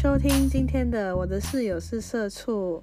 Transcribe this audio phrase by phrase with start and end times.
[0.00, 2.80] 收听今天的我的室友是社畜。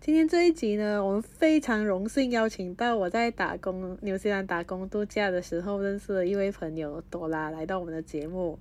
[0.00, 8.58] 今天这一集呢，我们非常荣幸邀请到我在打工纽西兰打工度假的时候认识的一位朋友朵拉来到我们的节目。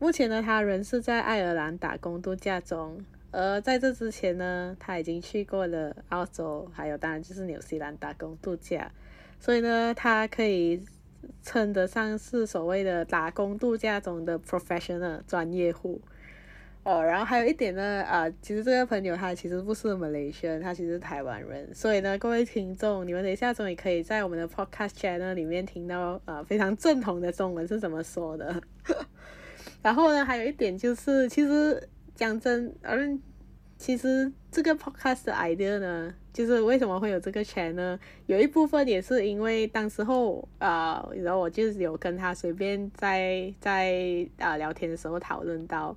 [0.00, 8.90] 目前呢，他仍是在爱尔兰打工度假中，而在这之前呢，他已经去过了澳洲，还有当然就是纽西兰打工度假，
[9.38, 10.84] 所以呢，他可以
[11.44, 16.00] 称得上是所谓的打工度假中的 professional 专业户。
[16.84, 28.60] 哦，然后还有一点呢，啊，其实这个朋友他其实不是马来西亚人，他其实是台湾人，所以呢，各位听众，你们等一下终于可以在我们的 podcast channel 里面听到啊非常正统的中文是怎么说的。
[29.80, 33.22] 然后呢，还有一点就是，其实讲真，嗯，
[33.78, 37.96] 其实这个 podcast idea 呢，就是为什么会有这个 channel，
[38.26, 45.96] 有一部分也是因为当时候啊，然后我就是有跟他随便在在啊聊天的时候讨论到。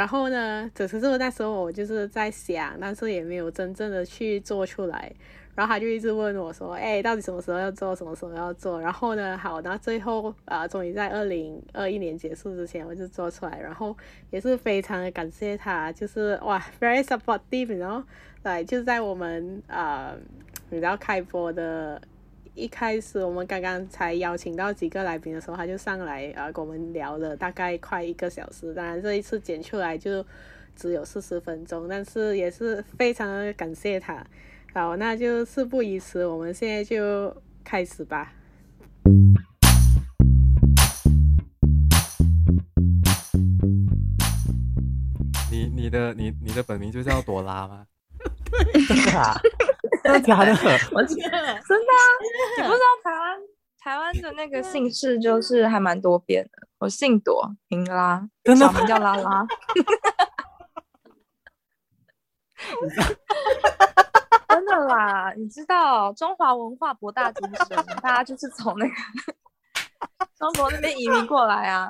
[0.00, 5.12] 然后呢，只是说那时候我就是在想，但是也没有真正的去做出来。
[5.54, 7.94] 然后他就一直问我说：“哎，到底什么时候要做？
[7.94, 13.60] 什么时候要做？”然后呢，好，那最后啊，终于在二零二一年结束之前，我就做出来。
[13.60, 13.94] 然后
[14.30, 18.02] 也是非常的感谢他，就是哇，very supportive，然后
[18.44, 20.16] 来就在我们啊，
[20.70, 22.00] 你知道开播的。
[22.54, 28.74] 一开始我们刚刚才邀请到几个来宾的时候，他就上来呃，跟我们聊了大概快一个小时。
[28.74, 30.24] 当然这一次剪出来就
[30.76, 34.24] 只有四十分钟，但是也是非常的感谢他。
[34.74, 37.34] 好，那就事不宜迟，我们现在就
[37.64, 38.32] 开始吧。
[45.50, 47.86] 你你的你你的本名就叫朵拉吗？
[48.62, 49.40] 对啊。
[50.12, 50.52] 真的假的？
[50.92, 52.02] 我天，真的啊！
[52.56, 53.38] 你不知道 台湾
[53.78, 56.66] 台湾的那个姓氏就是还蛮多变的。
[56.78, 59.46] 我姓朵，名拉，小名叫拉拉。
[64.48, 68.94] 真的啦，你知道中华文化博大精深，大家就是从那个
[70.36, 71.88] 中国那边移民过来啊，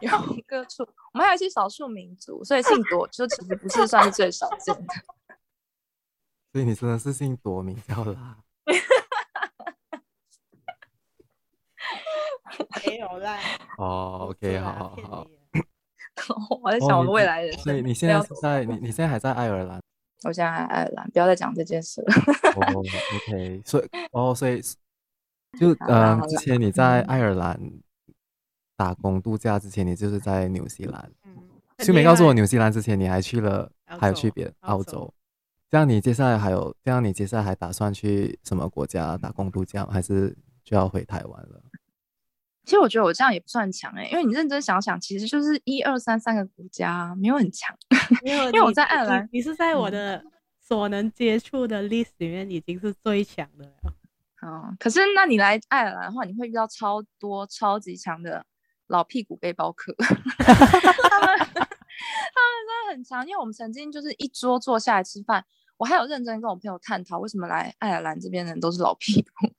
[0.00, 0.10] 有
[0.46, 0.82] 各处。
[1.12, 4.94] 我们还有一些少数民族，所以姓朵就其实不是算是最少见的。
[6.52, 8.38] 所以你真的是姓朵，名叫啦？
[12.86, 13.38] 没有啦。
[13.78, 15.26] 哦，OK，好好好。
[16.62, 17.62] 我在想我们未来人生。
[17.62, 19.80] 所以你现在是在你你现在还在爱尔兰？
[20.24, 22.12] 我现在还在爱尔兰，不要再讲这件事了。
[22.56, 24.60] 哦，OK，所以哦，所以
[25.58, 27.58] 就嗯，之前你在爱尔兰
[28.76, 31.10] 打工度假之前，你就是在纽西兰。
[31.24, 31.36] 嗯。
[31.78, 35.14] 就没告诉我纽西兰之前你还去了，还有去别澳洲。
[35.70, 36.76] 这样你接下来还有？
[36.82, 41.62] 这样你接下来还打算去什么国家打工度假，还是就要回台湾了？
[42.64, 47.76] 其实我觉得我这样也不算强哎、欸，因为你认真想想，其实就是一二三三个国家，没有很强。
[48.24, 50.20] 因为 因为我在爱尔兰，你是在我的
[50.60, 53.94] 所能接触的 list 里面已经是最强的了。
[54.42, 58.44] 嗯，可是那你来爱尔兰的话，你会遇到超多超级强的
[58.88, 59.94] 老屁股背包客。
[59.98, 61.68] 他们 他们
[62.66, 65.44] 真的很强，因为我们曾经就是一桌坐下来吃饭。
[65.80, 69.50] 我还有认真跟我朋友探讨，为什么来爱尔兰这边的人都是老屁股？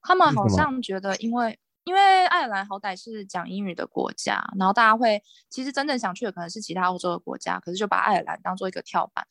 [0.00, 9.26] 他们好像觉得，因为因为爱尔兰好歹是讲英语的国家，然后大家会其实真正想去的可能是其他欧洲的国家，可是就把爱尔兰当做一个跳板，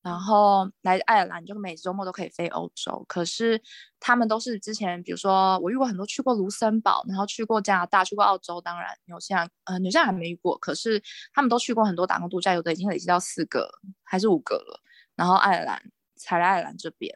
[0.00, 3.04] 然后来爱尔兰就每周末都可以飞欧洲。
[3.06, 3.60] 可是
[4.00, 11.02] 他们都是之前，比如说我遇过很多去过卢森堡，然后去过加拿大，去过澳洲，当然纽西兰呃纽西兰还没遇过，可是
[11.34, 13.70] 他们都去过很多打工度假，有的已经累积到四个
[14.02, 14.80] 还是五个了。
[15.16, 15.82] 然后爱尔兰
[16.16, 17.14] 才来爱尔兰这边，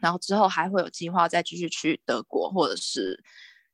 [0.00, 3.22] 然后之后还会有计划再继续去德国或者是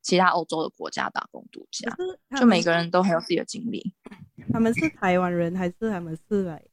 [0.01, 1.91] 其他欧洲的国家打工度假，
[2.39, 3.93] 就每个人都很有自己的经历。
[4.53, 6.63] 他们是台湾人还是他们是来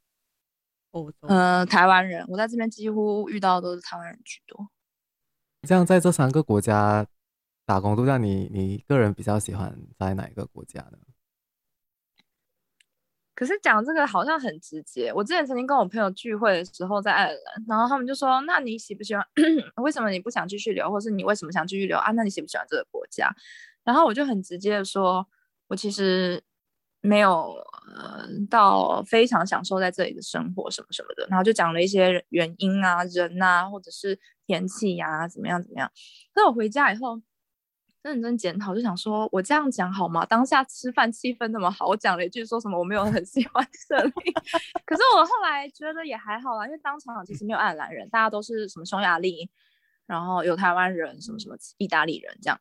[0.93, 1.19] 欧洲？
[1.29, 4.69] 呃，台湾人，我在这边几乎遇到的都是台湾人居多。
[5.62, 7.06] 这样在这三个国家
[7.65, 10.99] 打工度假，你你个人比较喜欢在哪一个国家呢？
[13.35, 15.13] 可是讲这个好像很直接。
[15.13, 19.25] 我之前曾经跟我朋友聚会的时候，在爱尔兰，然后他们就说：“那你喜不喜欢？
[19.83, 20.91] 为什么你不想继续留？
[20.91, 22.13] 或是你为什么想继续留啊？
[22.13, 23.29] 那你喜不喜欢这个国家？”
[23.83, 25.27] 然后我就很直接的说
[25.69, 26.43] ：“我其实
[27.01, 27.57] 没有
[27.97, 35.91] 呃到非常享受在这里的生活什么什么的。”然后就讲了一些原因啊、人啊，或者是天气呀、啊，怎么样怎么样。
[36.37, 37.21] 那我回家以后。
[38.05, 40.27] 认真检讨，就想说，我这样讲好吗？
[40.27, 44.12] 当下吃饭气氛那么好，我讲了一句说什么我没有很喜欢这里，
[44.85, 49.51] 可是我后来觉得也还好啦，因为当场其实没有爱尔兰人，大家都是什么匈牙利，
[50.06, 52.61] 然后有台湾人，什么什么意大利人这样。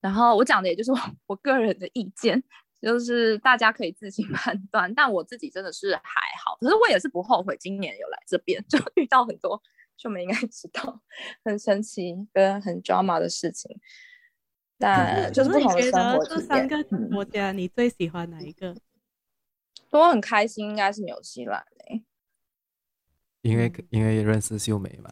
[0.00, 0.98] 然后我讲的也就是我，
[1.28, 2.42] 我个人的意见，
[2.82, 4.92] 就是大家可以自行 判断。
[4.92, 9.62] 但我自己真的是还好，可是我也是不后悔今年有来这边，就遇到很多
[9.96, 11.00] 就没应该知道
[11.44, 13.80] 很神奇跟很 drama 的事情。
[14.84, 16.40] 但就是不同的生活体验。
[16.40, 18.74] 这三个国家你最喜欢哪一个？
[19.90, 22.04] 我很开心，应该是纽西兰诶，
[23.42, 25.10] 因为因为认识秀梅嘛。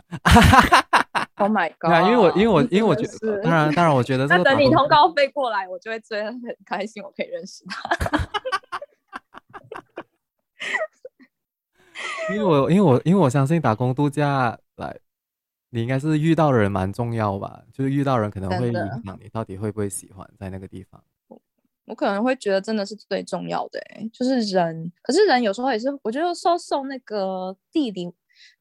[1.37, 2.05] Oh my god！
[2.07, 7.91] 因为我因为我因为我觉得，当然当然，我觉得 那等你通告飞过来，我就会觉得很开心，我可以认识他。
[12.33, 14.99] 因为我因为我因为我相信打工度假来，
[15.75, 17.63] 你应该是遇到的人蛮重要吧？
[17.73, 18.75] 就是遇到人可能会影
[19.05, 21.03] 响你到底会不会喜欢在那个地方。
[21.87, 24.93] 我可能会觉得真的是最重要的，欸，就是人。
[25.03, 28.13] 可是人有时候也是，我觉得受受那个地理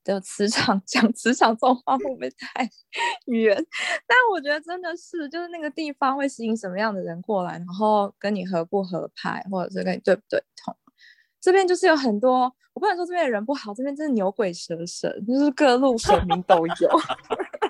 [0.04, 2.68] 的磁场，讲磁场这种话会不会太
[3.28, 3.56] 远？
[4.08, 10.74] 但我觉得真的是，就是那个地方会吸引什么样的人过来，然后跟你合不合拍，或者是跟你对不对同。
[11.42, 12.44] 这边就是有很多，
[12.74, 16.90] 我不能说这边的人不好，这边真的牛鬼蛇神，就是各路神明都有。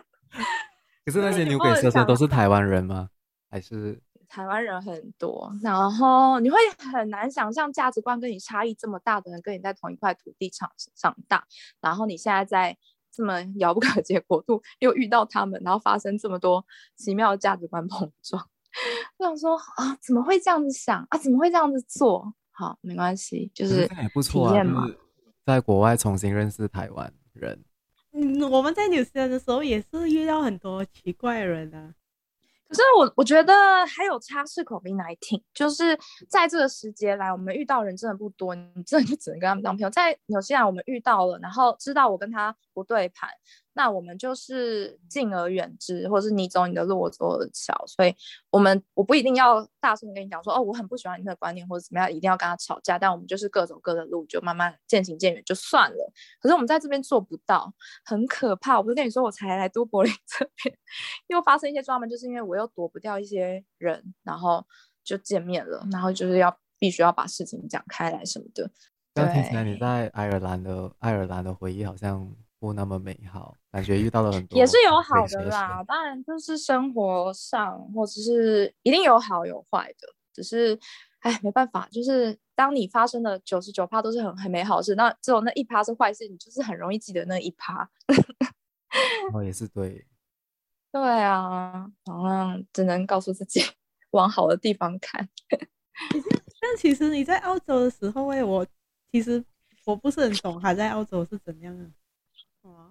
[1.06, 3.10] 可是那些牛鬼蛇神都是台湾人吗？
[3.50, 4.00] 还是？
[4.28, 6.58] 台湾人很多，然后你会
[6.94, 11.44] 很难想象价值观跟你差异这么大的人跟你在同一块土地长长大，
[11.82, 12.78] 然后你现在在
[13.12, 16.66] 这么遥不可及的国度又遇到他们，然后发生这么多
[16.96, 18.48] 奇妙的价值观碰撞。
[19.20, 21.18] 我想说啊，怎么会这样子想啊？
[21.18, 22.34] 怎么会这样子做？
[22.62, 24.12] 好，没关系，就是体验嘛。
[24.14, 24.98] 不错啊，就是
[25.44, 27.60] 在国外重新认识台湾人。
[28.14, 31.92] 嗯，我们在纽西兰的时候也是遇到很多奇怪的人啊。
[32.70, 33.54] 可是我我觉得
[33.88, 35.98] 还有差是 COVID-19，就是
[36.30, 39.90] 在这个时节来，我们遇到人真的不多，你真的就只能跟他们当朋友。
[39.90, 43.28] 在纽西兰我们遇到了，然后知道我跟他不对盘。
[43.74, 47.74] 那我们就是敬而远之，或者是你走你的路，我走我的桥。
[47.88, 48.14] 所以，
[48.50, 53.00] 我们我不一定要大声跟你讲说，哦，我很不喜欢你的观念或者怎么样，一定要跟他吵架。
[53.00, 56.14] 但我们就是各走各的路，就慢慢渐行渐远就算了。
[56.42, 57.74] 可是我们在这边做不到，
[58.04, 58.78] 很可怕。
[58.78, 60.78] 我不是跟你说，我才来都柏林这边，
[61.28, 64.66] 又发生一些专门，就是因为我又躲不掉一些人，然后
[65.04, 68.70] 就见面了，然后就是要必须要把事情讲开来什么的。
[69.14, 72.36] 刚听起来你在爱尔兰的爱尔兰的回忆好像。
[72.62, 75.84] 不那么美好，感觉遇到了很多，也是有好的啦。
[75.84, 80.80] 当然，就是生活上或者是一定有好有坏的，只是，
[81.22, 87.90] 哎，没办法，就是当你发生的九十九趴都是很很美好的事，那只有那一趴是坏事，你就是很容易记得那一趴。
[89.34, 90.06] 哦，也是对。
[90.94, 93.60] 对啊，好像只能告诉自己
[94.12, 95.28] 往好的地方看。
[96.60, 98.64] 但其实你在澳洲的时候，哎，我
[99.12, 99.44] 其实
[99.84, 101.90] 我不是很懂，还在澳洲是怎样的。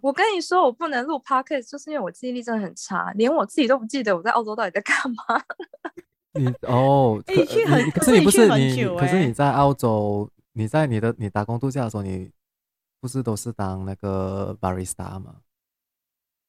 [0.01, 5.43] 我跟你说，我不能录 podcast，就是因为我记忆力真的很差，连我自己都不记得我在澳洲到底在干嘛。
[6.33, 12.31] 你哦，可，你可是你不是你，可是你在澳洲，你在你的你打工度假的时候，你
[13.01, 15.37] 不是都是当那个 barista 吗？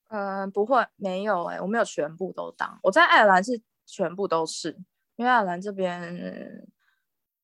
[0.10, 2.80] 嗯、呃，不会，没有哎、欸，我没有全部都当。
[2.84, 4.78] 我在爱尔兰是全部都是，
[5.16, 6.66] 因为爱尔兰这边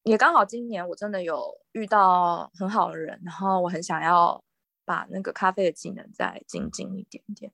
[0.03, 4.41] 也刚好今年我真的有遇到很好的人，然后我很想要。
[4.87, 7.51] 把那个咖啡的技能再精进一点点，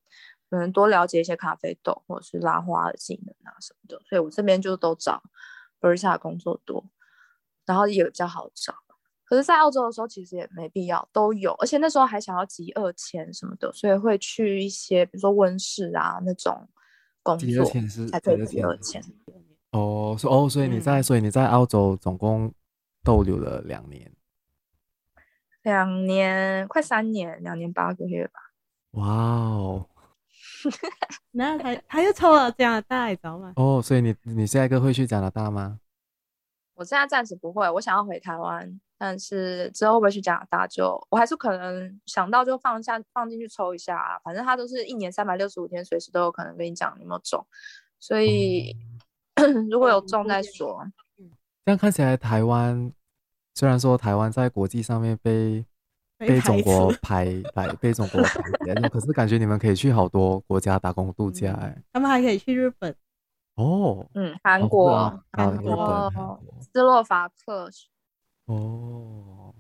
[0.52, 5.24] 可能多了解一些咖啡豆或者是拉花的技能啊什么的，所以我这边就都找
[5.82, 6.86] barista 工作多，
[7.66, 8.76] 然后也比较好找。
[9.26, 16.70] 可是，在澳洲的时候其实也没必要，都有，而且那时候还想要集二签什么的，所以会去一些比如说温室啊那种
[17.24, 17.66] 工作
[18.12, 19.02] 才可以集二签。
[19.72, 22.54] 哦，哦，所以你在，嗯、所以你在澳洲总共
[23.04, 24.14] 逗留了两年。
[25.64, 28.40] 两年，快三年，两年八个月吧。
[28.92, 29.90] 哇哦！
[31.32, 33.54] 那他他又抽了加拿大，你知道吗？
[33.56, 35.80] 哦，所以你你下一个会去加拿大吗？
[36.76, 44.20] 我现在暂时不会，我想要回台湾，但是之后会不会去加拿大就，就我还是可能想到就放下放进去抽一下啊。
[44.24, 47.46] 反正他都是一年三百六十五天，随时都有可能跟你讲有没有中，
[48.00, 48.76] 所以、
[49.36, 50.86] 嗯、 如果有中再说。
[51.66, 52.92] 这样看起来台湾。
[53.56, 55.64] 虽然说台湾在国际上面被
[56.18, 58.42] 被中国排排被中国排
[58.74, 61.84] 挤，可是感觉你们可以去好多国家打工度假哎、欸。
[61.92, 62.96] 他们还可以去日本
[63.56, 66.12] 哦，嗯，韩国、韩国、
[66.62, 67.70] 斯洛伐克。
[68.46, 69.54] 哦，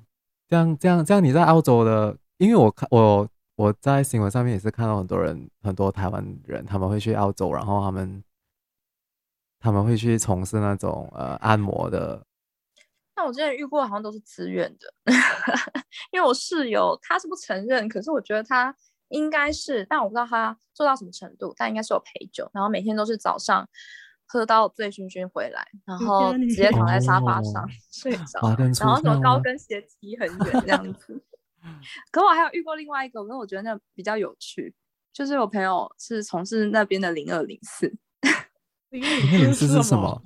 [0.47, 8.23] 这样这样这样，你在澳洲的，因为我看我我在新闻上面也是看到很多人，很多台湾人他们会去澳洲，然后他们
[9.59, 12.25] 他们会去从事那种呃按摩的。
[13.15, 14.93] 那我之前遇过，好像都是自愿的，
[16.11, 18.75] 因为我室友他是不承认，可是我觉得他
[19.09, 23.67] 应该是，但我不知道他做到什么程度，但应该是有陪酒，然后每天都是早上
[24.25, 31.23] 喝到醉醺醺回来，然后直接躺在沙发上、哦、睡着，然后什么高跟鞋踢很远这样子。
[32.11, 34.73] 可我还有遇过另外一个，可是我觉得那比较有趣，
[35.13, 37.93] 就是我朋友是从事那边的零二零四。
[38.89, 40.21] 零二零四是什么？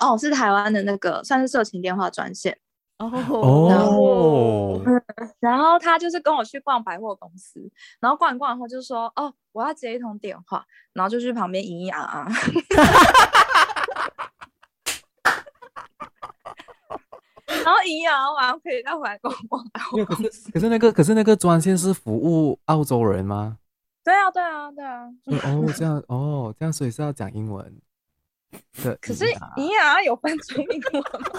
[0.00, 2.56] 哦，是台湾的那个算是色情电话专线。
[2.98, 4.80] 哦，
[5.40, 7.60] 然后他就是跟我去逛百货公司，
[8.00, 12.28] 然后逛一逛以后就说：“哦，我要接一通电话。”然后就去旁边营业啊。
[17.64, 20.52] 然后营业完可以再回来逛逛百货公司。
[20.52, 23.58] 可是那个可是那个专线是服务澳洲人吗？
[24.04, 25.06] 对啊，对啊，对啊。
[25.44, 27.80] 哦，这样哦，这样所以是要讲英文。
[28.82, 29.24] 对，可是
[29.56, 29.74] 营业
[30.06, 31.10] 有翻成英文吗？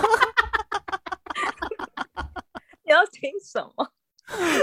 [2.85, 3.91] 你要听什么？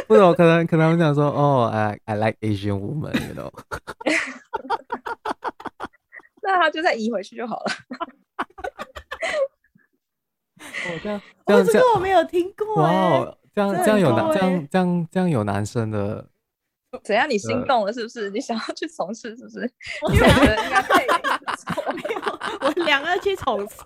[0.09, 3.51] 不知道，可能可能我想说，哦，I I like Asian woman，you know。
[6.43, 7.67] 那他就再移回去就好了。
[10.61, 12.75] 哦，这样，哦，这个我没有听过。
[12.77, 16.27] 哇哦，这样这样有男，这样这样这样有男生的。
[17.03, 17.29] 怎样？
[17.29, 18.31] 你心动了是不是？
[18.31, 19.73] 你想要去从事是不是？
[20.03, 21.07] 我觉得应该可以。
[22.61, 23.77] 我两个去从事。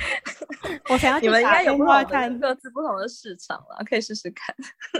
[0.90, 4.54] 我想要你们应该有不同各自不同的市场了，可以试试看。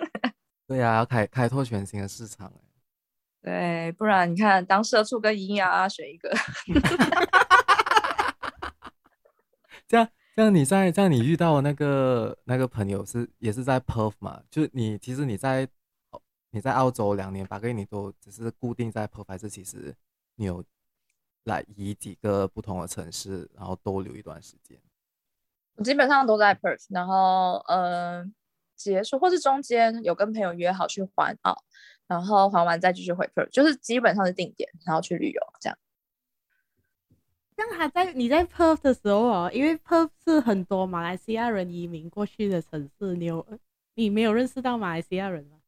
[0.66, 2.52] 对呀、啊，要开开拓全新的市场。
[3.42, 6.34] 对，不然你看，当社畜跟营养啊，选一个。
[9.86, 14.40] 这 样这样，你在这样你遇到那个那个朋友是也是在 Perth 嘛？
[14.50, 15.68] 就你其实你在。
[16.54, 19.92] 你在澳洲两年八个月，你都只是固定在 Perth，还是其实
[20.37, 20.64] 你有
[21.42, 24.80] 来移几个不同的城市，然后多留一段时间？
[25.75, 28.25] 我基本上都在 Perth，然后呃
[28.76, 31.64] 结束或是中间有跟朋友约好去环澳，
[32.06, 35.76] 然后环完再继续回 Perth，就是基本上是定点，然后去旅游这样。
[37.56, 43.44] 像他在你在 Perth 的时候哦，因为 Perth 是很多马来西亚人移民过去的城市，你有
[43.94, 45.58] 你没有认识到马来西亚人吗？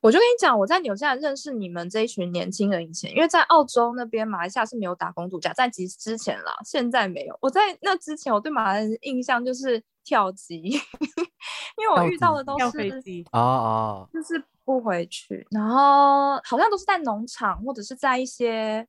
[0.00, 7.36] 我就跟你讲，我在纽西兰认识你们这一群年轻人以前，因为在澳洲那边、马来西亚是没有打工度假，在其之前啦，现在没有。
[7.40, 10.56] 我在那之前，我对马来人的印象就是跳机，
[11.76, 18.86] 因为我遇到的都是哦哦，就是不回去，然后好像都是在农场或者是在一些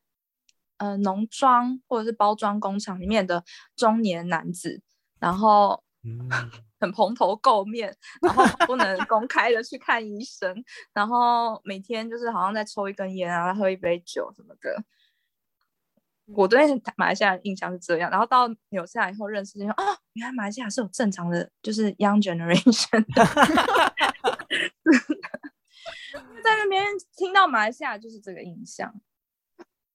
[0.77, 3.43] 呃农庄或者是包装工厂里面的
[3.75, 4.81] 中年男子，
[5.19, 5.83] 然后。
[6.03, 6.29] 嗯
[6.81, 10.53] 很蓬头垢面，然后不能公开的去看医生，
[10.93, 14.83] 然后每天就是好像在抽一根烟啊，喝一杯酒什么的。
[16.33, 16.65] 我对
[16.97, 19.83] 马来西亚的印象是这样，然后到纽西兰以后认识，就说哦，
[20.13, 23.25] 原来马来西亚是有正常的，就是 young generation 的。
[26.43, 26.85] 在那边
[27.15, 28.93] 听到马来西亚就是这个印象。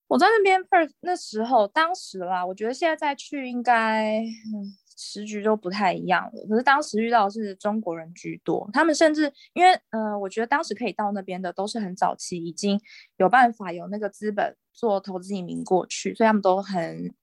[0.09, 4.21] 我在那边 first 那时候，当时啦，我觉得现在再去应该。
[4.21, 12.81] 嗯时局都不太一样了，可是当时遇到的是中国人居多，他们甚至因为呃，我觉得当时可以到那边的都是很早期已经
[13.19, 17.15] 有办法有那个资本做投资移民过去，所以他们都很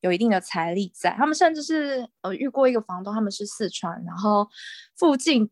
[0.00, 1.12] 有一定的财力在。
[1.12, 4.48] 他们甚至是呃遇过一个房东，他们是四川，然后
[4.96, 5.48] 附近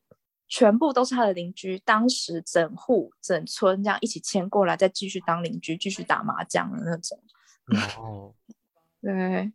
[0.48, 7.20] 全部都是他的邻居，当时整户整村这样一起迁过来，再继续当邻居，继续打麻将的那种。
[7.98, 8.34] 哦，
[9.00, 9.52] 对。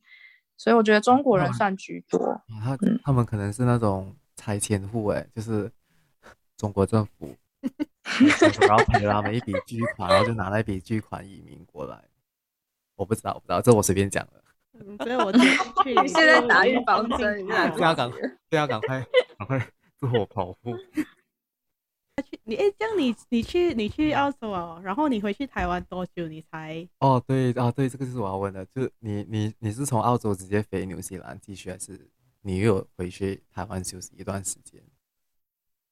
[0.57, 2.19] 所以我觉得中国人算居多，
[2.63, 5.71] 他他们可能是那种拆迁户，哎，就是
[6.57, 7.35] 中国政府，
[8.61, 12.01] 然后赔了他们一笔巨款，然后就拿了一笔巨款移民过来。
[12.95, 14.43] 我不知道，我不知道，这我随便讲的。
[15.03, 15.31] 所以我
[15.83, 18.09] 去现在打预防针，你要赶，
[18.49, 19.05] 对啊赶快
[19.37, 19.59] 赶快
[19.97, 20.75] 自我保护。
[22.21, 26.87] 去你哎，这样你你去你去澳洲哦，然后你回去台湾多久你才？
[26.99, 34.79] 哦，对啊，对，这个就是我要问的，就是你你你是从澳洲直接飞纽西兰继续，还是你又有回去台湾休息一段时间？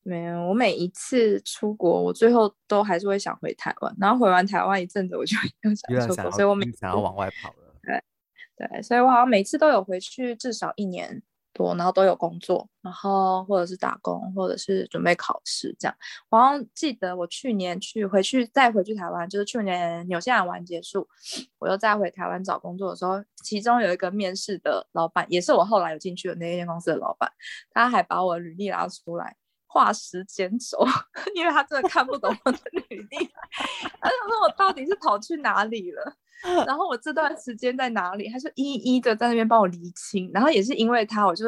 [0.04, 7.75] 没有，我每一次出国，我最后都还是会想回台湾，然后回完台湾一阵子，我就又想出国，所以我每想要往外跑了。
[7.82, 8.04] 对
[8.58, 11.24] 对，所以我好像每次都有回去至少一年。
[11.53, 15.96] 多，然后都有工作，然后或者是打工，或者是准备考试这样。
[16.29, 21.08] 我好像记得我去年去回去再回去台湾，就是去年纽西兰玩结束，
[21.60, 27.31] 我又再回台湾找工作的时候，其中有一个面试的老板，也是我后来有进去的那间公司的老板，
[27.72, 29.36] 他还把我履历拉出来
[29.67, 30.86] 画时间轴，
[31.36, 33.17] 因为他真的看不懂我的 履历，
[34.01, 36.15] 他想说我到底是跑去哪里了。
[36.66, 38.30] 然后我这段时间在哪里？
[38.30, 40.30] 他就一一的在那边帮我厘清。
[40.34, 41.46] 然后也是因为他，我就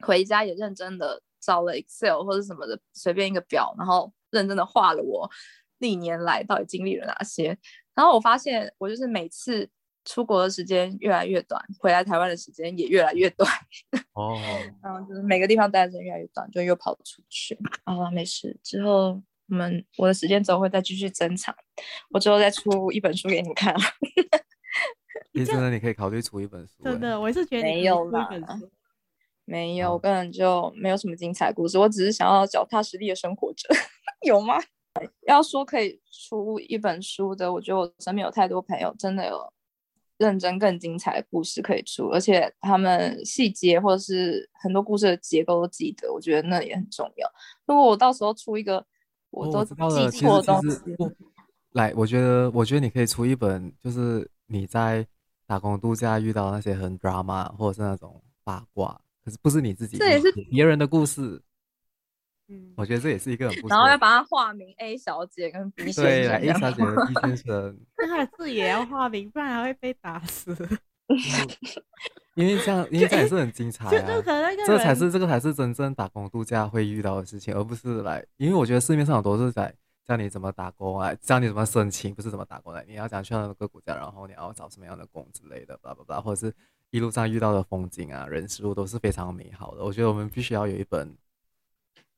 [0.00, 5.30] 回家也认真的找了 Excel 或者什么的随便一个表，然后认真的画了我
[5.78, 7.56] 历年来到底经历了哪些。
[7.94, 9.68] 然后我发现我就是每次
[10.04, 13.50] 出国的时间越来越短，回来台湾的时间也越来越短。
[14.14, 14.36] 哦，
[14.82, 17.58] 然后就是每个地方待的时间越来越短，就又跑出去。
[17.84, 21.54] 啊，没事，之后我们我的时间轴会再继续增长，
[22.10, 23.74] 我之后再出一本书给你们看。
[25.32, 26.82] 其实呢，你可以考虑出一本书。
[26.82, 28.28] 真的，我是觉得没有啦，
[29.44, 33.68] 没有，我根本就没有什么精彩故事，我只是想要脚踏实地的生活着，
[34.26, 34.56] 有吗？
[35.26, 39.52] 要说可以出一本书的，我觉得我身边有太多朋友真的有
[40.16, 47.30] 认真更精彩的故事可以出，而且他们细节或者是很多故事的结构都记得，我觉得那也很重要。
[47.66, 48.84] 如果我到时候出一个
[49.36, 51.12] 我都记错的东西，哦、
[51.72, 55.06] 来，我觉得我觉得你可以出一本，就是你在
[55.46, 61.42] 打工度假遇到那些很 drama 或者是那种八卦，可是不是你自己，这也是别人的故事。
[62.48, 63.70] 嗯，我觉得这也是一个很不错。
[63.76, 66.04] 然后要把它化名 A 小姐跟 B 先生。
[66.04, 67.78] 对，A 小姐跟 B 先生。
[67.98, 70.56] 那他字也要化名，不然还会被打死。
[72.38, 73.90] 因为这样，因为这也是很精彩啊。
[74.66, 78.22] 这才是这个才是真正打工度假会遇到的事情，而不是来。
[78.36, 79.74] 因为我觉得市面上很多是在
[80.04, 82.84] 教你怎么打工啊，教你怎么申请，不是怎么打工的。
[82.86, 86.54] 你要讲去到那个国家，然后你要找什么样的工之类的，巴拉巴拉，或者是
[86.90, 89.82] 一路上遇到的风景啊、人事物都是非常美好的。
[89.82, 91.16] 我觉得我们必须要有一本。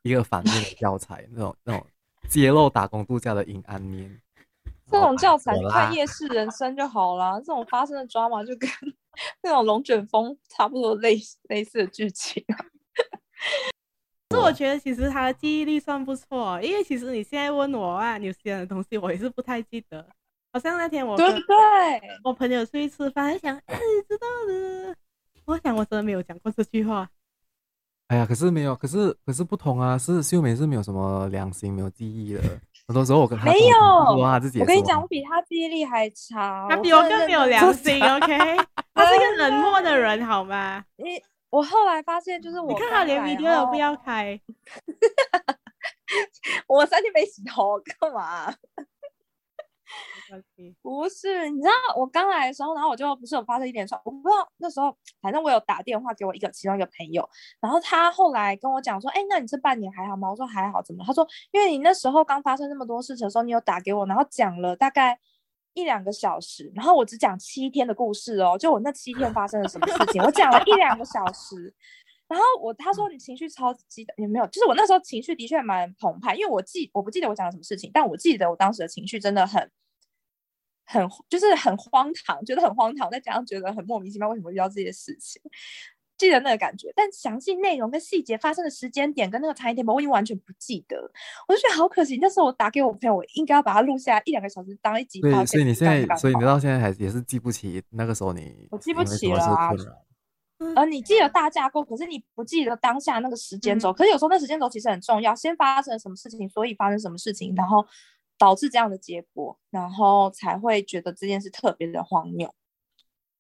[0.03, 1.85] 一个反面的教材，那种那种
[2.29, 4.19] 揭露打工度假的阴暗面，
[4.91, 7.39] 这种教材你看夜市人生就好了。
[7.41, 8.71] 这种发生的 drama 就跟
[9.43, 12.45] 那种龙卷风差不多类类似的剧情。
[14.31, 20.07] 是我觉得其实他的记忆力算不错，因为其实你现在问我啊，有些的东西我也是不太记得。
[20.53, 22.19] 好像那天我对不对？
[22.25, 24.97] 我朋友出去吃饭，还想哎，知道的。
[25.47, 27.09] 我想我真的没有讲过这句话。
[28.09, 29.97] 哎呀，可是没有，可是可是不同啊！
[29.97, 32.41] 是秀美是没有什么良心，没有记忆的。
[32.87, 38.03] 很多时候我跟他没有，他自己我跟你讲，我比他记忆力还差，他比我更没有良心。
[38.03, 38.57] OK，
[39.49, 40.85] 冷漠的人，好吗？
[40.97, 44.39] 你我后来发现，就是我你看他连 video 都不要开，
[46.69, 48.55] 我三天没洗头干嘛？
[50.83, 57.27] 不是，你知道我刚来的时候，然后我就不是有发生一点事，我不知道那时候，反正我有打电话给我一个其中一个朋友，
[57.61, 60.29] 然后他后来跟我讲说，哎，那你这半年还好吗？
[60.31, 61.03] 我说还好，怎么？
[61.07, 65.19] 他说，因为你那时候刚发生那么多事情的时候，你有打给我，然后讲了大概
[65.79, 71.73] 一两个小时，然后我只讲七天的故事哦，就我那七天发生了什么事情，我讲了一两个小时，
[72.27, 74.47] 然后我他说你情绪超级的，也没有？
[74.49, 79.71] 就是我那时候情绪的确蛮澎湃，因为我记我不记得我讲了什么事情，但我记得我当时的情绪真的很。
[80.91, 85.39] 很就是很荒唐，觉得很荒唐，再加上觉得很莫名其妙，为什么会遇到这些事情？
[86.19, 90.97] 记得那个感觉，但详细内容跟细节发生的时间点跟那个长一点，我已经完全不记得。
[91.47, 92.19] 我就觉得好可惜。
[92.21, 95.21] 那时候我打给我朋友，我应该要把它录下来一两个小时当一集。
[95.21, 98.69] 对，所以你现在，所以你到现在还也是记不起那个时候你。
[98.71, 99.71] 我记不起了啊。
[100.75, 103.93] 而你记得大架构，可是你不记得当下那个时间轴。
[103.93, 107.87] 嗯、可是有时候那时间轴其实很重要，先发生了什么事情，所以发生什么事情，然后。
[108.41, 112.49] 导致这样的结果，然后才会觉得这件事特别的荒谬。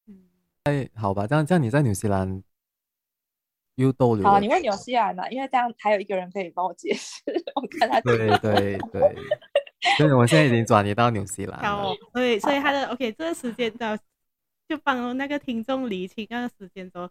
[0.09, 0.29] 嗯，
[0.65, 2.43] 哎，好吧，这样这样你在纽西兰
[3.79, 4.25] 又逗留。
[4.25, 5.23] 好，你问纽西兰呢？
[5.31, 7.23] 因为这样还有一个人可以帮我解释。
[7.55, 8.01] 我看他。
[8.03, 9.17] 对对对。
[9.97, 11.59] 所以我现在已经转移到纽西兰。
[11.61, 13.97] 好，所以所以他的 OK，这个时间到
[14.69, 17.09] 就帮那个听众理清那个时间轴。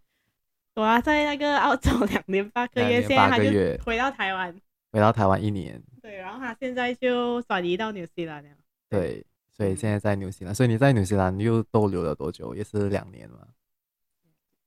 [0.75, 4.53] 我要在那个澳洲两年八个月，现在他就回到台湾。
[4.91, 8.49] 回到台湾一年，对，然后他现在就转移到纽西兰了。
[8.89, 12.53] 对，所以现在在纽西兰，所以你在纽西兰又逗留了多久？
[12.53, 13.39] 也是两年嘛？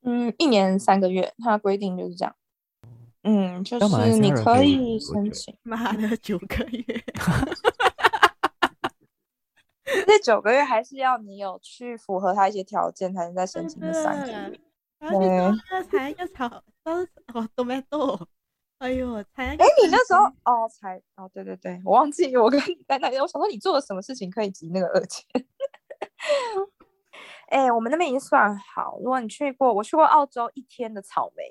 [0.03, 2.35] 嗯，一年三个月，他规定就是这样。
[3.23, 5.55] 嗯，就是你可以申请。
[5.63, 6.85] 妈的，九个月！
[10.07, 14.59] 这九个月还是要你有去符合他一些条件，才能再申请三个月。
[15.91, 17.03] 才一个草，都
[17.35, 18.29] 哦都没多。
[18.79, 25.25] 哎呦，才哎，你那时候哦，才哦，对对对，我忘记我跟 丹丹，我想说你做了什么事情可以集那个二千？
[27.51, 31.43] 哎，我们那边已经算好，如果你去过，我去过澳洲一天的草莓，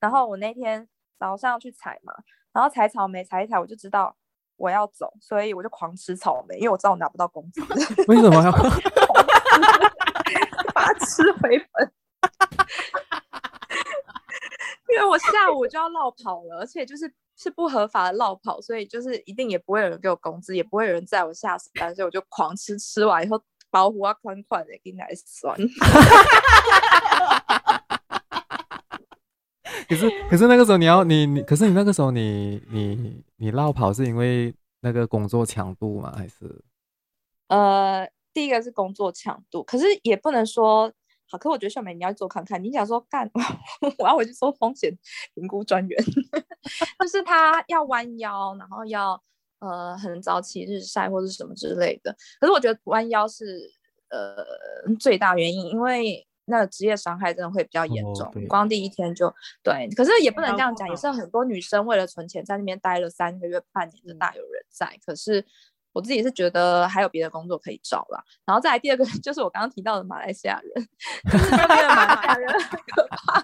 [0.00, 0.88] 然后我那天
[1.18, 2.14] 早上去采嘛，
[2.52, 4.16] 然后采草莓采一采，我就知道
[4.56, 7.60] 我要走，所以我就狂吃草莓，因为我知道我拿不到工资。
[8.08, 8.50] 为什么要
[10.74, 11.92] 把它吃回本？
[14.88, 25.56] 因为我下午就要落跑了，而且就是是不合法的落跑，所以就是一定也不会有人给我工资，也不会有人载我下班，所以我就狂吃，吃完以后包袱啊款款的，给你来算。
[29.88, 36.12] 可是可是那个时候你要你你，可是你那个时候你你你落跑是因为那个工作强度吗？
[36.16, 36.62] 还是？
[37.48, 40.92] 呃，第一个是工作强度，可是也不能说
[41.28, 41.36] 好。
[41.36, 43.30] 可我觉得秀美你要做看看，你想说干，
[43.98, 44.96] 我要回去做风险
[45.34, 46.04] 评估专员，
[47.00, 49.22] 就是他要弯腰，然后要
[49.62, 52.14] 呃很早起日晒或者什么之类的。
[52.38, 53.70] 可是我觉得弯腰是
[54.10, 54.44] 呃
[55.00, 56.26] 最大原因，因为。
[56.46, 59.88] 那个职业伤害真的会比较严重，哦、光第一天就对。
[59.96, 64.84] 可是也不能这样讲，也是很多女生为了存钱在那边待了三个月、半年的大有人在。
[64.86, 65.42] 嗯、可是
[65.92, 68.20] 我自己是觉得还有别的工作可以找啦。
[68.44, 70.88] 然后再来第二个 就是我刚刚提到的马来西亚人，
[71.30, 73.40] 就是那边的马来西亚人很可怕。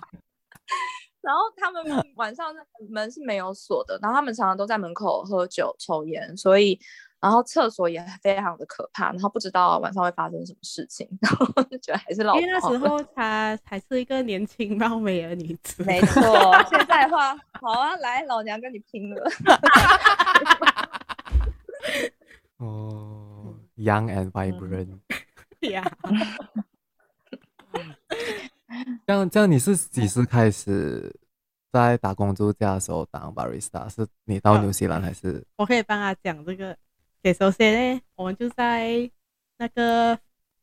[1.28, 1.84] 然后他们
[2.16, 2.54] 晚上
[2.88, 6.80] 门是没有锁的，然后他们常常都在门口喝酒抽烟，所以。
[7.20, 12.36] 然后厕所也非常的可怕，然后不知道晚上会发生什么事情， 然后就觉得还是老。
[12.38, 15.82] 因为那时候她还是一个年轻貌美的女子。
[15.82, 16.22] 没错，
[16.70, 19.28] 现在的话，好啊，来，老娘跟你拼了。
[22.58, 25.00] 哦、oh,，Young and vibrant。
[28.76, 28.84] 呀。
[29.06, 31.14] 这样这样，你是几时开始
[31.72, 33.88] 在打工度假的时候当 barista？
[33.88, 35.44] 是你到纽西兰还是？
[35.56, 36.76] 我可以帮他讲这个。
[37.20, 39.10] 给首先呢，我们就在
[39.56, 40.16] 那个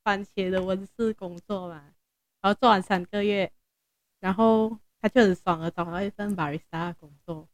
[0.06, 1.84] 番茄的温室工作嘛，
[2.42, 3.52] 然后做完三个月，
[4.22, 7.46] 然后他就很爽的找到一份 barista 工作。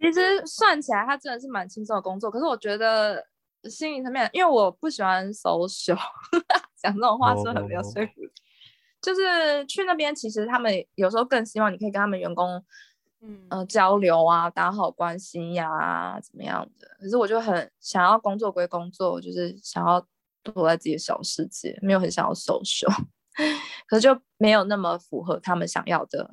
[0.00, 2.28] 其实算起来，他真的是蛮轻松的工作。
[2.28, 3.24] 可是我觉得
[3.70, 5.96] 心理层面，因为我不喜欢 social，
[6.76, 8.32] 讲这种话是很没有说服力。
[9.00, 12.64] 就是去那边，其实他们有时候更希望你可以跟他们员工。
[13.20, 16.86] 嗯呃，交流啊，打好关系呀、啊，怎么样的？
[17.00, 20.06] 可是我就很想要工作归工作，就是想要
[20.40, 22.88] 躲在自己的小世界，没有很想要 social，
[23.88, 26.30] 可是就没有那么符合他们想要的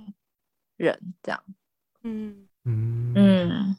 [0.78, 1.44] 人这样。
[2.04, 3.76] 嗯嗯嗯。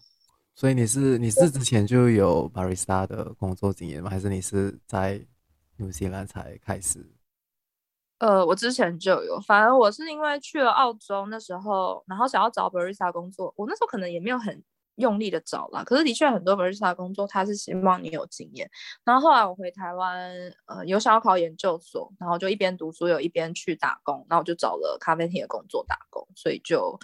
[0.57, 4.11] 所以你是你是之前就有 barista 的工作经验吗？
[4.11, 5.25] 还是你是在
[5.77, 7.07] 纽西兰才开始？
[8.19, 14.63] 呃，我之前就有，反正我是因为去了澳洲那时候，然后想要找 barista 工作，我那时候可能也没有很
[14.95, 15.85] 用力的找啦。
[15.85, 18.71] 可是的确很多 barista 工作，他是希望你有经验。
[19.05, 20.33] 然后后来我回台湾，
[20.65, 26.27] 呃，有想要考研究所，然后就一边读书，有一边去打工，然后我就找了咖啡厅的工作打工。
[26.35, 26.99] 所以就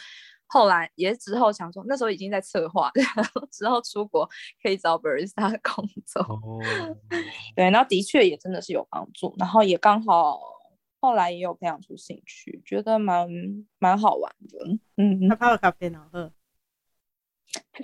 [0.46, 4.26] 后来也之后想说，那时候已经在策划，然 后之后出国
[4.62, 6.22] 可以找 barista 的 工作。
[6.22, 6.62] Oh.
[7.54, 10.40] 对，然后的确也真的是有帮助，然后也刚好。
[11.02, 13.28] 后来也有培养出兴趣，觉得蛮
[13.80, 14.78] 蛮好玩的。
[14.96, 16.32] 嗯，他泡的咖啡好喝。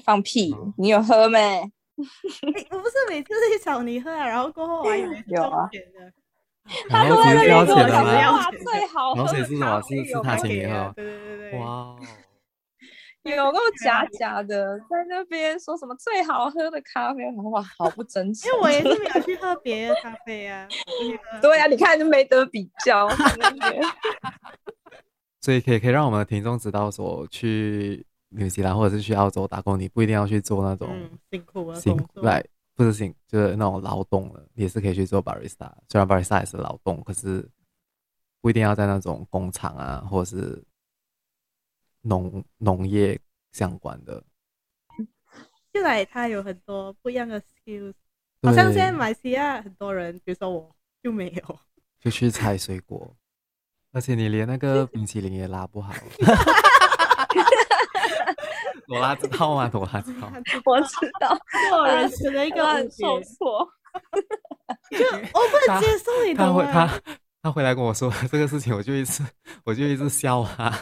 [0.05, 0.55] 放屁！
[0.55, 1.73] 嗯、你有喝没、欸？
[1.99, 5.69] 我不是每次去找你喝，啊然后过后我还以为有啊。
[6.89, 9.83] 他都在那边跟我讲哇，最好喝的是什么？
[9.83, 10.93] 是是他请你喝。
[10.95, 11.59] 对对对对。
[11.59, 11.97] 哇。
[13.37, 18.49] 有那么假假的，在那边说什么最好喝的咖啡，哇，好不真实。
[18.49, 20.67] 因为我也是没 有去喝别的咖啡啊。
[21.41, 23.09] 对呀、啊，你看就没得比较。
[25.41, 30.89] 所以可以可以让我们的听众知道，说去纽西兰或者是去澳洲打工，你不一定要去做那种
[31.31, 35.71] 辛苦的辛苦，对，不是辛，就是那种劳动的，也是可以去做 barista。
[35.89, 37.49] 虽然 barista 也是劳动，可是
[38.41, 40.63] 不一定要在那种工厂啊，或者是。
[42.03, 43.21] 农农业
[43.53, 44.23] 相关的，
[45.73, 47.95] 现在他有很多不一样的 skills，
[48.43, 51.59] 好像现在马来西亚很多人，比如说我就没有，
[52.01, 53.17] 就去采水果，
[53.93, 55.93] 而且你连那个冰淇淋也拉不好。
[58.87, 59.69] 朵拉知道吗？
[59.69, 60.33] 朵拉知道，
[60.65, 61.39] 我知道，
[61.77, 63.69] 我人生的一个很受挫，
[64.91, 66.43] 就我不能接受你的。
[66.43, 67.03] 他回他
[67.43, 69.23] 他回来跟我说这个事情，我就一直
[69.65, 70.73] 我就一直笑他。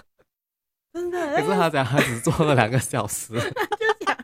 [0.96, 4.16] 真的，可是他讲他只做了两个小时， 他就讲，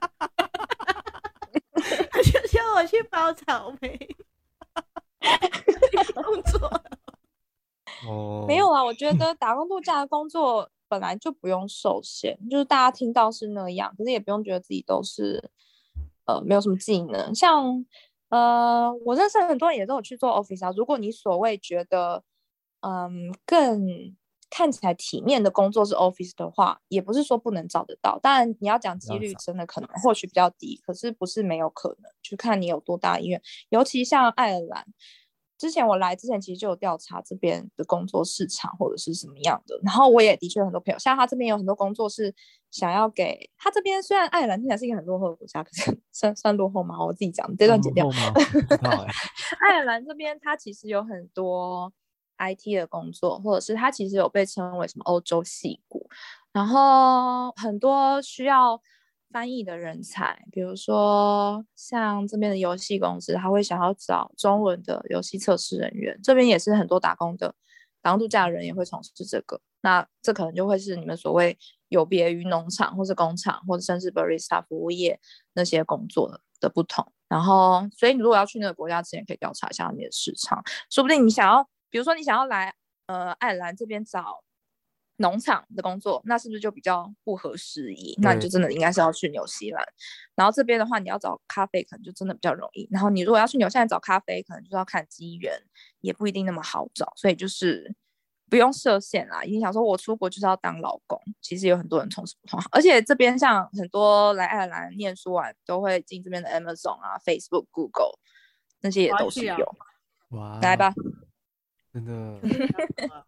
[2.11, 4.17] 他就叫我去包草莓，
[6.15, 6.83] 工作。
[8.09, 15.51] 哦，没有啊，我觉得打工度假的工作本来就不用受限，就是大家听到是那样，可是也不用觉得自己都是
[16.25, 17.35] 呃没有什么技能。
[17.35, 17.85] 像
[18.31, 20.73] 呃，我认识很多人也都有去做 office 啊。
[20.75, 22.25] 如果你所谓觉得
[22.81, 24.17] 嗯、呃、更。
[24.55, 28.19] 看起来体面的工作是 office 的话，也不是说不能找得到。
[28.19, 33.41] 当然，你要讲几率，真的可能或许比较低，可是不是没有可能，就看你有多大意愿。
[33.71, 34.85] 尤其像爱尔兰，
[35.57, 39.81] 之前我来之前其实就有调查这边的工作市场或者是什么样的。
[39.83, 42.35] 然后我也的确有很多朋友，像他这边有很多工作是
[42.71, 44.03] 想要给他这边。
[44.03, 47.03] 虽然爱尔兰听起来是一个很落后的国家，可是 算算落后吗？
[47.03, 48.07] 我自己讲这段剪掉。
[49.61, 51.91] 爱尔兰这边他其实有很多。
[52.43, 56.09] IT 的工作，或者是他其实有被称为什么欧洲戏骨，
[56.53, 58.81] 然后很多需要
[59.31, 67.55] 翻译的人才，比如说像这边的游戏公司，他会想要找中文的游戏测试人员，这边也是很多打工的
[68.03, 69.61] 然后度假的人也会从事这个。
[69.81, 71.57] 那这可能就会是你们所谓
[71.89, 75.19] 有别于农场或是工厂，或者甚至 barista 服务业
[75.55, 77.05] 那些工作的不同。
[77.29, 82.75] 然后，所以你如果要去那个国家之前，可以调查一下你的市场，说不定你想要，比如说你想要来
[83.07, 84.43] 呃爱尔兰这边找。
[85.19, 88.19] 农场的工作，那是不是就比较不合时宜？
[88.21, 89.87] 那你就真的应该是要去纽西兰。
[90.35, 92.89] 然后这边的话，你要找咖啡，可能就真的比较容易。
[92.91, 95.53] 然后你如果要去纽西兰找咖啡，可能就是要看机缘，
[96.01, 97.13] 也不一定那么好找。
[97.15, 97.95] 所以就是
[98.51, 99.43] 不用设限啦。
[99.43, 102.61] 你想说我出国就是要当老公，其实有很多人从事不同。
[102.73, 108.19] 而且这边像很多来爱尔兰念书完，都会进这边的 Amazon 啊、Facebook、Google
[108.81, 109.77] 那些也都是有。
[110.31, 110.93] 哇，来吧，
[111.93, 112.41] 真的。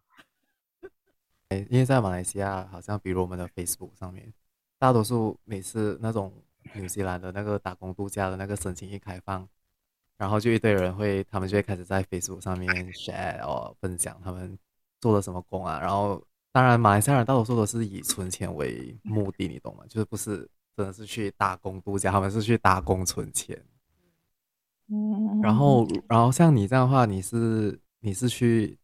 [1.48, 4.32] 哎因为在马来西亚，好像比如我们的 Facebook 上面，
[4.78, 6.32] 大多数每次那种
[6.74, 9.46] 纽西兰的那个打工度假的那个申请一开放，
[10.16, 14.58] 然后就一堆人会，他们就会开始在 Facebook 上面 share 哦，分享他们
[15.00, 15.78] 做了什么工啊。
[15.78, 19.84] 然后当然马来西亚人大多数都是以存钱为目的，你懂吗？
[19.86, 23.62] 就是不是真的是去打工度假，他们是去打工存钱。
[24.88, 28.78] 嗯，然后然后像你这样的话，你是你是去。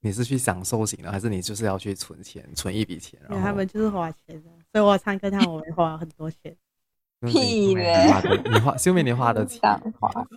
[0.00, 3.18] 你是去享受型的，还是你就是要去存钱，存一笔钱？
[3.28, 6.56] 然后他们就是花钱的，所以我常跟他们花很多钱。
[7.26, 8.06] 屁嘞！
[8.44, 9.60] 你花秀美，你花的钱，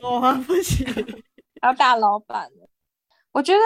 [0.01, 0.83] 我花不起。
[1.61, 2.67] 要大老板了。
[3.31, 3.59] 我觉得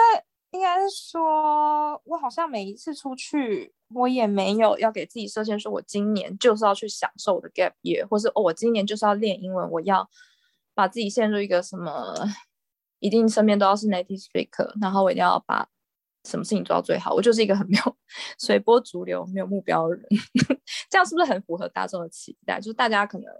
[0.50, 10.06] 应该是说，我好像每一次出去，我也没有要给自己设限，说我今年就是要去享受我的 gap year，或是哦，我今年就是要练英文，我要
[10.74, 12.14] 把自己陷入一个什么，
[12.98, 15.68] 一定身边都要是 native speaker，然后我一定要把。
[16.28, 17.14] 什么事情做到最好？
[17.14, 17.96] 我就是一个很没有
[18.36, 20.04] 随波逐流、没有目标的人，
[20.90, 22.58] 这样是不是很符合大众的期待？
[22.58, 23.32] 就是大家可能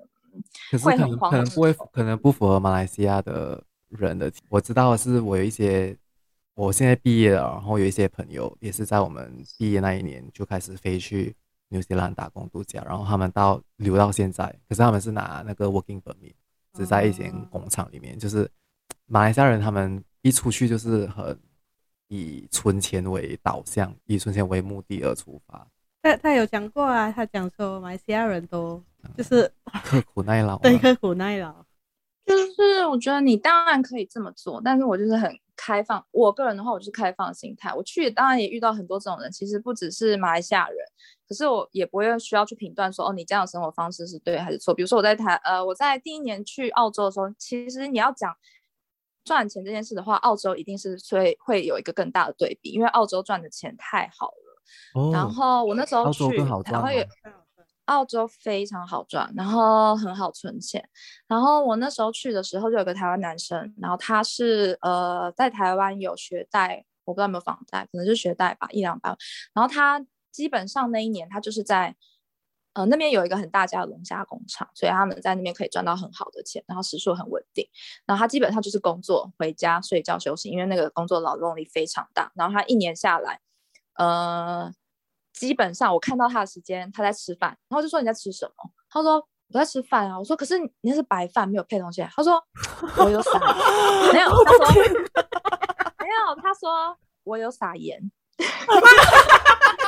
[0.81, 4.33] 会很慌，可能不会，可能不符合马来西亚的人的。
[4.49, 5.97] 我知道的是，我有一些，
[6.55, 11.35] 我现在毕业了，然后有一些朋友也是在我们毕业那一年就开始飞去
[11.71, 16.35] 纽西兰打工度假，然后他们到留到现在，可是他们是拿那个 working permit，
[16.73, 18.17] 只在一间工厂里面。
[18.17, 18.49] 嗯、就是
[19.07, 21.39] 马来西亚人，他们一出去就是很。
[22.09, 25.67] 以存钱为导向，以存钱为目的而出发。
[26.01, 28.81] 他他有讲过啊，他讲说马来西亚人都
[29.19, 31.53] 就是 刻苦耐劳，对，刻苦耐劳。
[32.25, 36.07] 就是我觉得你当然可以这么做，但是我就是很开放。
[36.13, 37.75] 我个人的话，我就是开放心态。
[37.75, 40.79] 我去当然也遇到很多这种人，其实不只是马来西亚人，
[41.29, 44.73] 可是我也不会需要去评断说哦，你这样的生活方式是对还是错。
[44.73, 48.33] 比如说我在台呃，我在第一年去澳洲的时候，其实你要讲。
[49.27, 54.63] 赚钱这件事的话，澳洲一定是会会有一个更大的对比，因为澳洲赚的钱太好了。
[54.95, 56.25] 哦、然后我那时候去，
[56.71, 57.07] 然后也
[57.87, 60.89] 澳洲非常好赚，然后很好存钱。
[61.27, 69.19] 然后我那时候去的时候，就有个台湾男生，然后他是呃在台湾有学贷，我不知道有没有房贷，可能是学贷吧，一两百万。
[69.53, 71.95] 然后他基本上那一年他就是在。
[72.77, 77.67] 呃，那边有一个很大家的龙虾工厂，所以他们在那边可以赚到很好的钱，然后时数很稳定。
[78.05, 82.31] 然后他基本上就是工作、回家、睡觉、休息，因为那个工作劳动力非常大。
[82.35, 83.41] 然后他一年下来，
[83.95, 84.71] 呃，
[85.33, 88.71] 基本上我看到他的时间，他在吃饭，然后就说你在吃什么？
[88.91, 90.19] 他说我在吃饭啊。
[90.19, 92.07] 我说可是你那是白饭，没有配东西。
[92.15, 92.39] 他说
[93.03, 93.39] 我有撒，
[94.13, 94.29] 没有。
[94.45, 94.69] 他说
[95.99, 96.37] 没有。
[96.43, 98.13] 他说我有撒盐。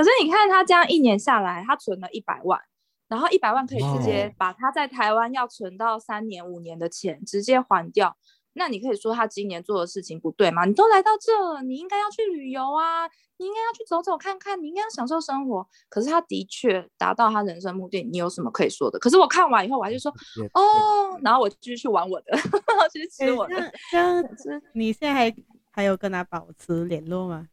[0.00, 2.58] 可是你看他这样一年下来，他存了一百万，
[3.06, 8.16] 然后一百万可以直接把他在台湾要存到三年五年的钱直接还掉。
[8.54, 10.64] 那你可以说他今年做的事情不对吗？
[10.64, 15.68] 你都来到这，你应该要去旅游啊，你应该要去走走看看，你应该要享受生活。
[15.90, 18.98] 可是他的确达到他人生目的，你有什么可以说的？
[18.98, 20.10] 可是我看完以后，我还是说
[20.54, 22.32] 哦，然后我继续去玩我的，
[22.90, 23.72] 继续吃我的。
[23.90, 25.36] 这样子， 你现在还
[25.70, 27.46] 还有跟他保持联络吗？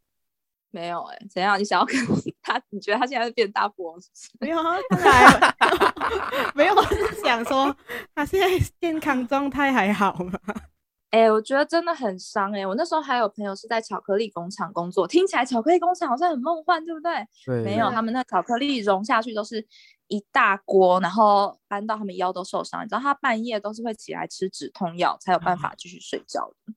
[0.77, 1.59] 没有哎、欸，怎样？
[1.59, 1.95] 你想要跟
[2.43, 2.61] 他？
[2.69, 3.97] 你觉得他现在是变大富翁？
[4.39, 5.55] 没有，他来
[6.53, 7.75] 没有，我是想说
[8.13, 8.47] 他现在
[8.79, 10.31] 健康状态还好吗？
[11.09, 12.65] 哎、 欸，我觉得真的很伤哎、欸。
[12.67, 17.11] 我那时候还有朋友是在巧克力工厂工作，听起来巧克力工厂好像很梦幻，对不对？
[17.43, 17.63] 对。
[17.63, 19.65] 没有，他们那巧克力融下去都是
[20.09, 22.83] 一大锅，然后搬到他们腰都受伤。
[22.83, 26.73] 你知道他半夜都是会起来吃止痛药，才有办法继续睡觉的。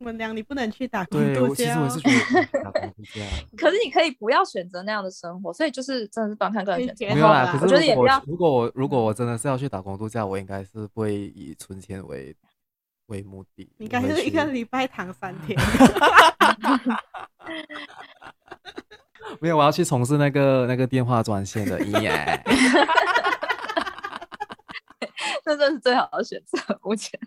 [0.00, 1.64] 文良，你不能去打工度假。
[1.64, 3.22] 其实我是觉得打工度假。
[3.56, 7.06] 可是你可以不要选择那样的生活，所以就是真的是端看个人选择。
[7.14, 8.22] 没有啦，可是我觉得也不要。
[8.26, 12.36] 如果我如果我真的是要去打工度假，我应该是不会以存钱为
[13.06, 13.70] 为目的。
[13.78, 15.58] 应该是一个礼拜躺三 天。
[19.40, 22.42] 没有，我要去从事那个那个电话专线的耶。
[25.48, 27.18] 那这是最好的选择，目前。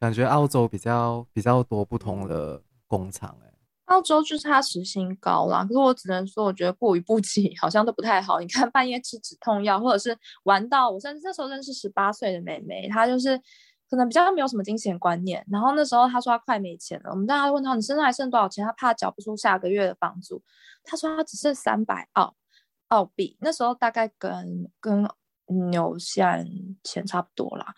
[0.00, 3.52] 感觉澳洲比较比较多不同的工厂，哎。
[3.86, 8.40] 澳洲就是它时薪高啦，可是我只能说，我觉得过于不及， 好像都不太好。
[8.40, 13.36] 你看半夜吃止痛药，或者是玩到我甚至那时候认识十八岁的妹妹，她就是
[13.90, 15.44] 可能比较没有什么金钱观念。
[15.50, 18.64] 然后那时候她说她快没钱了，我们大家问她，你身上还剩多少钱？
[18.64, 20.40] 她怕缴不出下个月的房租，
[20.84, 22.34] 她说她只剩三百澳
[22.88, 23.36] 澳币。
[23.40, 25.06] 那时候大概跟跟。
[25.70, 26.46] 纽西兰
[26.82, 27.74] 钱差不多啦，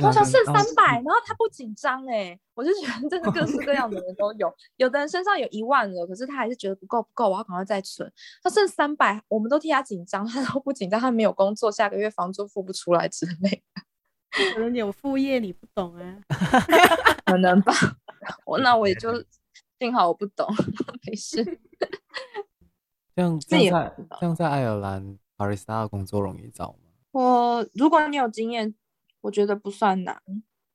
[0.00, 8.10] 好像剩三百，然后他不紧张哎，我就觉得真的各式各样的人都有，有的人身上有一万了，可是他还是觉得不够不够，我要赶快再存。
[8.42, 13.82] 他剩三百，我们都替他紧张，他都不紧张，他没有工作，下个月房租付不出来之类的。
[14.54, 16.18] 可能有副业你不懂啊，
[17.24, 17.72] 可能吧。
[18.44, 19.10] 我那我也就
[19.78, 20.46] 幸好我不懂，
[21.06, 21.42] 没事。
[23.16, 26.87] 像在像在爱尔兰巴瑞斯塔的工作容易找吗？
[27.18, 28.72] 我如果你有经验，
[29.22, 30.22] 我觉得不算难。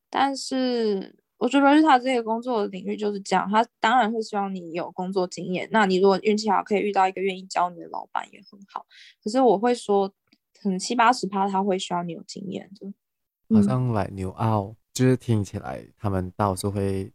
[0.09, 5.69] 但是我觉得他这个工作的领域就是这样，他当然会希望你有工作经验。
[5.71, 8.85] 那你如果运气好，可以遇到一个愿意教你的老板也很好。
[9.23, 10.09] 可是我会说，
[10.61, 12.93] 可能七八十趴他会需要你有经验的。
[13.55, 17.09] 好像来纽澳，就是听起来他们倒是会，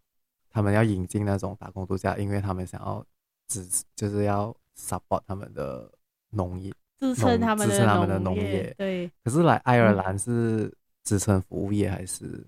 [0.49, 3.05] 他们要引进那种打工度假，因为他们想要
[3.47, 5.93] 只就是要 support 他们的
[6.31, 6.73] 农业。
[6.98, 7.68] 支撑他们
[8.08, 9.11] 的农业，业对。
[9.24, 10.72] 可是来爱尔兰是
[11.04, 12.44] 支撑服务业，还是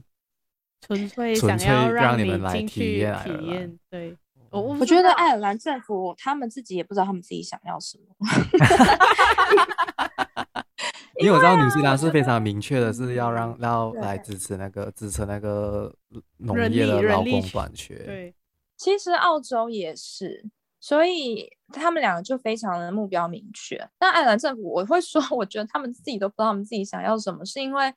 [0.81, 3.79] 纯粹想要让你们来体验体验？
[3.89, 4.17] 对，
[4.51, 8.05] 我我觉得爱尔兰政府他们自己也不知道他们自己想要什么。
[11.21, 15.95] 因为我知道纽西兰是非常明确的，是要让要来支持那个支持那个
[16.39, 17.95] 农业的劳工短缺。
[18.05, 18.35] 对，
[18.77, 20.45] 其实澳洲也是。
[20.81, 23.89] 所以他们两个就非常的目标明确。
[23.99, 27.93] 但爱尔兰政府，我会说， 我觉得他们自己都不知道他们自己想要什么，是因为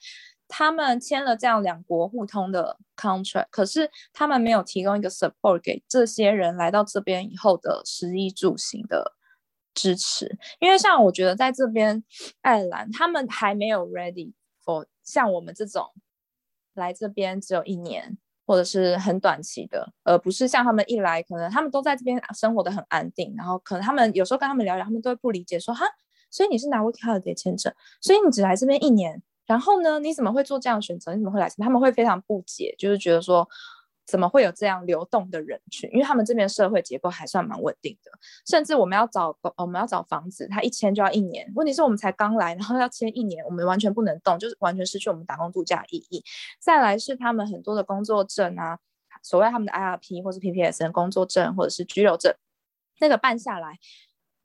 [0.48, 9.13] 他们签了这样两国互通的 contract，可是他们没有提供一个 support 给这些人来到这边以后的食衣住行的
[9.74, 10.38] 支持。
[10.60, 12.04] 因为像我觉得在这边
[12.41, 15.91] 爱尔兰，他们还没有 ready for 像我们这种
[16.74, 18.17] 来这边只有一年。
[18.45, 25.86] 或者是很短期的，而不是像他们一来，可能他们都在这边生活的很安定，然后可能他们有时候跟他们聊聊，他们都会不理解，说哈，
[26.29, 31.13] 所以你是拿 working holiday 签证，所以你只来这边一年，然后呢，你怎么会做这样的选择？
[31.13, 31.49] 你怎么会来？
[31.58, 33.47] 他们会非常不解，就是觉得说。
[34.05, 35.89] 怎么会有这样流动的人群？
[35.93, 38.11] 因为他们这边社会结构还算蛮稳定的，
[38.45, 41.51] 甚至我们要找我们要找房子，他一签就要一年。
[41.55, 46.23] 问题是我们才刚来，然后要签一年，我们完全不能动，就是完全失去我们打工度假意义。
[46.59, 48.79] 再来是他们很多的工作证啊，
[49.21, 52.33] 所谓他们的 IRP 或是 PPSN 工作证或者是居留证，
[52.99, 53.79] 那个办下来。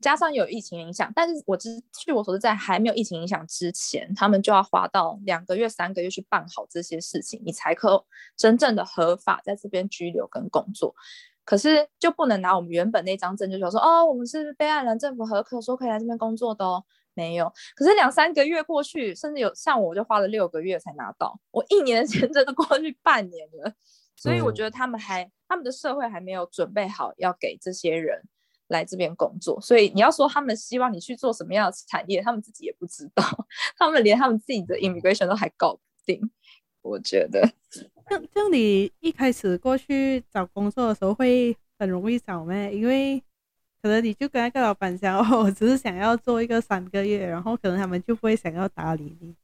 [0.01, 8.05] 加上有疫情影响，但是我知据我所知，在还没有疫情影响之前，他们就要花到两个月、三个月去办好这些事情，你才可
[8.37, 10.95] 真正的合法在这边居留跟工作。
[11.43, 16.83] 可是就不能拿我们原本那张证，就说说哦，我们是被爱人政府核可，说可以来这边工作的哦，
[17.15, 17.51] 没有。
[17.75, 23.73] 可是两三个月过去，甚至有像我就花了六个月才拿到，我一年的签证都过去半年了，
[24.15, 28.21] 所以我觉得他们还他们的社会还没有准备好要给这些人。
[28.69, 33.23] 来这边工作，所以你要说他们希望你去做什么样的产业，他们自己也不知道，
[33.77, 36.19] 他们连他们自己的 immigration 都还搞不定。
[36.81, 37.45] 我觉得，
[38.09, 42.73] 像像你一开始过去找工作的时候会很容易找咩？
[42.73, 43.21] 因为
[43.81, 49.35] 可能你就跟那个老板讲， 哦，我只是想要做一个三个月，然后可能他们就不会想要搭理你。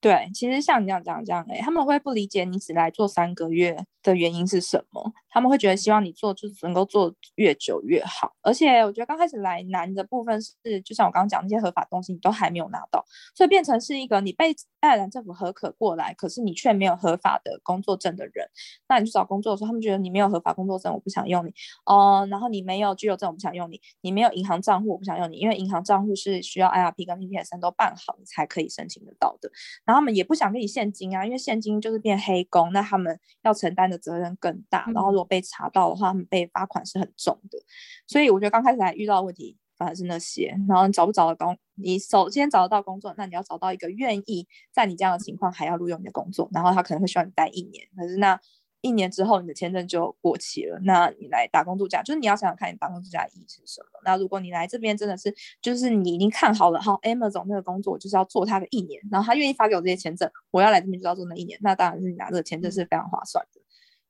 [0.00, 5.12] 对，其实像你这样讲这样，哎，他们会不理解你只来做三个月的原因是什么？
[5.30, 8.32] 他们会觉得希望你做就是能够做越久越好。
[8.42, 18.46] 而且我觉得刚开始来难的部分是，就像我刚刚讲那些合法东西你都还没有拿到，所以变成是一个你被爱尔兰政府核可过来，可是你却没有合法的工作证的人。
[18.88, 21.52] 那你去找工作的时候，他们觉得你没有合法工作证，我不想用你
[21.86, 22.26] 哦。
[22.30, 23.80] 然后你没有居留证，我不想用你。
[24.00, 29.50] 你没有银行账户，我不想用你，因为银行账户是需要 IRP 跟 PPSN 都办好你才可以申请得到的。
[29.84, 34.86] 然后他们也不想给你现金啊，因为现金就是变黑工，那他们要承担的责任更大。
[34.94, 37.58] 然后如被查到的话，他们被罚款是很重的。
[38.06, 40.54] 所以我觉得刚开始还遇到的问题反而是那些。
[40.68, 47.86] 然后你找不找得到工，你首先找得到工作，那你要找到一个愿意在你这样的情况还要录用你的工作，然后他可能会需要你待一年。
[47.96, 48.38] 可是那
[48.82, 54.00] 一年之后你的签证就过期了，那你来打工度假，就是你要想想看你打工度假的意义是什么。
[54.06, 63.59] 那如果你来这边真的是，就是你已经看好了，好 Amazon 那个工作就是要做他的一年，然后他愿意发给我这些签证，我要来这边就要做那一年，那当然是你拿这个签证是非常划算的。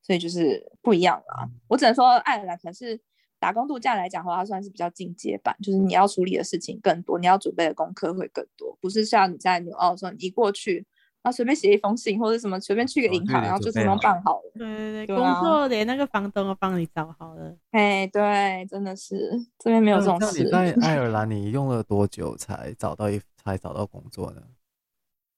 [0.03, 1.49] 所以就是不一样了。
[1.69, 3.01] 我只能说爱尔兰可能是
[3.39, 10.87] 打工度假来讲的话，它算是比较进阶版，就是你要处理的事情更多，你要准备的功课会更多，不是像你在纽澳的时候，你一过去。
[11.23, 14.53] 啊，随便写一封信或者什么，随便去个银行，然后就什么办好了。
[14.55, 17.55] 对对对，工作连那个房东都帮你找好了。
[17.73, 20.43] 哎，对，真的是这边没有这种事。
[20.43, 24.41] 你在爱尔兰，你用了多久才找到一才找到工作呢？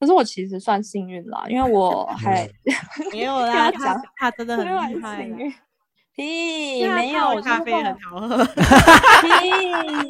[0.02, 2.50] 可是我其实算幸运啦，因为我还
[3.12, 3.70] 没有啦。
[3.70, 5.24] 他他真的很厉害。
[6.12, 8.44] 屁，没有咖啡很好喝。
[8.44, 8.50] 屁，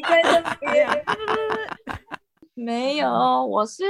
[0.09, 0.88] 在这边。
[2.55, 3.07] 没有，
[3.47, 3.84] 我是。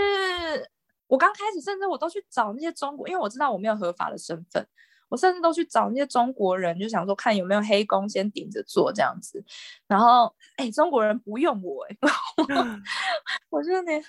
[1.06, 4.66] 我刚开始，甚至我都去找那些中国，因为我知道我没有合法的身份，
[5.08, 9.40] 我甚至都去找那些中国人，就想说看有没有黑工先顶着做这样子。
[9.86, 11.96] 然后，哎，中国人不用我，哎，
[13.50, 14.02] 我就连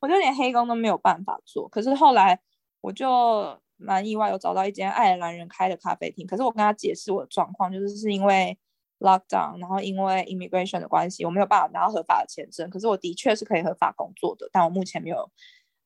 [0.00, 1.68] 我就连黑工都没有办法做。
[1.68, 2.40] 可是后来，
[2.80, 6.26] 我就蛮意外，有找到一间爱尔兰人开的咖啡厅。
[6.26, 8.58] 可是我跟他解释我的状况，就是是因为
[8.98, 12.68] lockdown，然后因为 immigration 的关系，我没有办法拿到合法的签证。
[12.70, 15.30] 可是我的确是可以合法工作的，但我目前没有。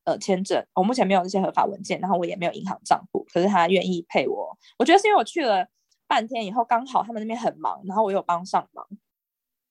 [0.05, 4.55] 呃，签证我目前没有这些合法文件，然后我也没有银行账户，可是他愿意配我。
[4.77, 5.67] 我觉得是因为我去了
[6.05, 8.85] 半天以后，刚好他们那边很忙，然后我有帮上忙，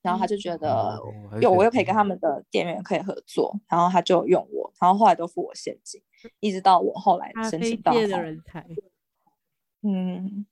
[0.05, 1.01] 然后他就觉得
[1.41, 5.99] 有我又可以跟他们的店员可以合作，然后他就用我，然后后来都付我现金，
[6.41, 7.91] 一直到我后来申请到。
[7.91, 8.67] 咖啡界的人才。
[9.83, 10.45] 嗯，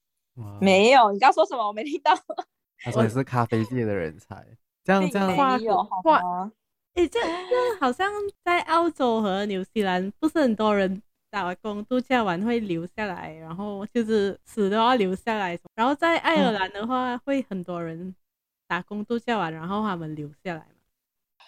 [0.59, 1.67] 没有，你刚说什么？
[1.67, 2.13] 我没听到。
[2.83, 4.43] 他说你是咖啡界的人才，
[4.83, 6.51] 这样这样没有好吗？
[6.95, 8.11] 诶，这这好像
[8.43, 15.59] 在澳洲和纽西兰，不是很多人打工度假完会留下来，然后就是死都要留下来。
[15.75, 18.15] 然后在爱尔兰的话，嗯、会很多人
[18.73, 20.67] 打工度假完，然后他们留下来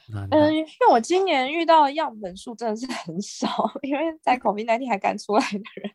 [0.09, 0.29] 嘛。
[0.31, 3.49] 嗯，因为我今年遇到的样本数真的是很少，
[3.81, 5.91] 因为在 COVID-19 还敢出来的人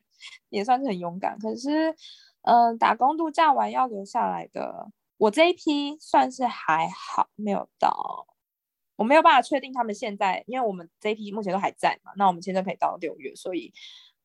[0.49, 1.37] 也算是很勇敢。
[1.37, 1.95] 可是，
[2.41, 8.25] 嗯，打工度假完要留下来的，我这一批算是还好，没有到。
[8.95, 13.71] 我没有办法确定他们现在，因为我们这一批目前都还在嘛，那我们现在可以到六月，所以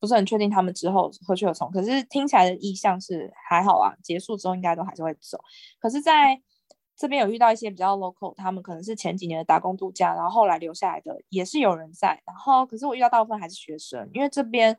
[0.00, 1.70] 不是很确定他们之后何去何从。
[1.70, 5.38] 可是听起来的意向是还好啊，结束之后应该都还是会走。
[5.78, 6.40] 可是在
[6.96, 12.20] 这边有遇到一些比较 local，他们可能是前几年的打工度假，然后后来留下来的也是有人在。
[12.24, 14.78] 然后可是我遇到大部分还是学生，因为这边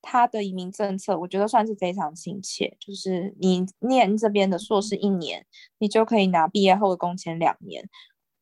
[0.00, 5.44] 他的移民政策我觉得算是非常亲切，就是你念这边的硕士一年，
[5.78, 7.88] 你就可以拿毕业后的工签两年。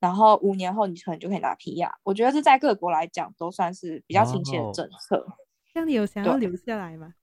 [0.01, 5.27] 然后五年后你可能就可以拿 PR，我觉得这在各国来讲都算是比较亲切的政策。
[5.75, 7.14] 那你有想要留下来吗？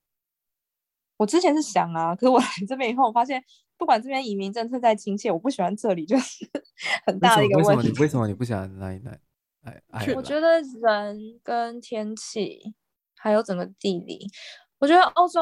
[1.17, 3.43] 我之前是想啊，可是我来这边以后，我发现
[3.81, 6.47] 不管这边移民政策再亲切，我不喜欢这里，就是
[7.07, 7.87] 很大的一个问题。
[7.87, 9.19] 为什么你为什么你不喜欢来来
[9.89, 10.13] 来？
[10.13, 12.61] 我觉得人跟天气
[13.17, 14.27] 还有整个地理，
[14.77, 15.41] 我觉得欧洲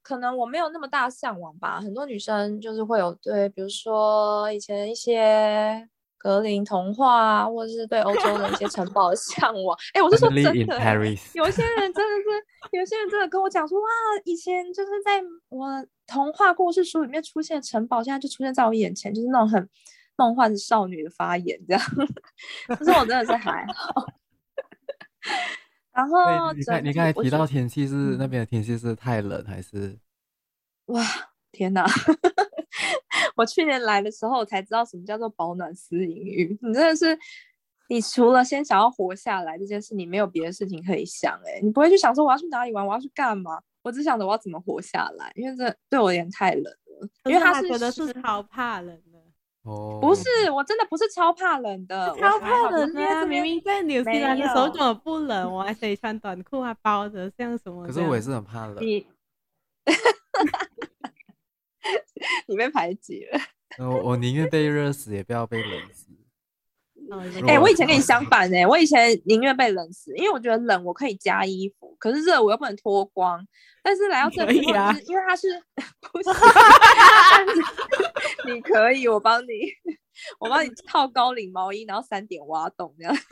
[0.00, 1.78] 可能我没有那么大向往吧。
[1.78, 5.86] 很多女生就是会有对，比如说以前一些。
[6.20, 9.78] 格林童话，或者是对欧洲的一些城 堡的向往。
[9.94, 10.52] 哎、欸，我是说真的，
[11.32, 13.86] 有些人真的是，有些人真的跟我讲说，哇，
[14.24, 15.64] 以前就是在我
[16.08, 19.68] 童话故事书里面出现的城堡，现在就出现在我眼前，就是那种很
[20.16, 21.82] 梦幻的少女的发言，这样。
[22.66, 24.06] 可是我真的是还好。
[25.92, 29.98] 然后你刚你刚才提到天气是那边的天气是太冷还是？
[30.86, 31.04] 哇，
[31.52, 31.84] 天哪！
[33.36, 36.58] 我去年来的时候，我才知道什么叫做保暖思淫欲。
[36.62, 37.18] 你真的是，
[37.88, 41.38] 你除了先想要活下来这件事，你没有别的事情可以想。
[41.44, 43.60] 哎，你不会去想说我要去哪里玩，我要去干嘛？
[43.82, 47.08] 我只想着我要怎么活下来，因为这对我有点太冷了。
[47.24, 49.18] 因为他是觉得是超怕冷的。
[49.62, 53.26] 哦，不是，我真的不是超怕冷的，超怕冷的。
[53.26, 57.86] 明明在纽西兰的时候怎么不冷，我还可以穿短裤还包着，像什么？
[57.86, 58.84] 可是我也是很怕冷。
[58.84, 59.06] 你
[62.48, 63.40] 你被排挤了。
[63.78, 66.08] 我我宁愿被热死，也不要被冷死。
[67.46, 73.46] 哎、欸，我以前跟你相反哎、欸，我以前宁愿被冷死，因为我觉得冷我可以加衣服，可是热我又不能脱光。
[73.82, 75.48] 但是来到这里，因为它是
[76.00, 76.28] 不是？
[78.52, 79.48] 你可以，我帮你，
[80.38, 83.16] 我帮你套高领毛衣，然后三点挖洞这样。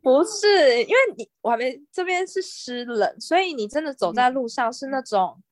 [0.00, 5.42] 不是，因为你我还没这边是湿冷，所以你真的走在路上是那种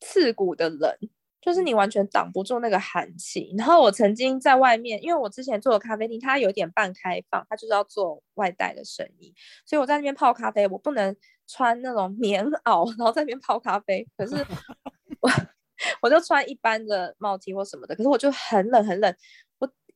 [0.00, 0.94] 刺骨的冷，
[1.40, 3.54] 就是你完全挡不住那个寒气。
[3.56, 9.34] 然后我曾经在外面，因为我之前做的咖啡厅，它有点半开放，它就是要做外带的生意，
[9.66, 11.14] 所以我在那边泡咖啡，我不能
[11.46, 14.06] 穿那种棉袄，然后在那边泡咖啡。
[14.16, 14.34] 可是
[15.20, 15.30] 我
[16.02, 19.14] 我就穿一般的帽 T 或什么的，可是我就很冷很冷。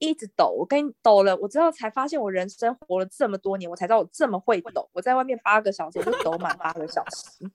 [0.02, 4.88] 一直抖，我跟你抖了，我之后才发现我人生活了这么多年，我才知道我这么会抖。
[4.92, 7.48] 我在外面八个小时，我就抖满八个小时。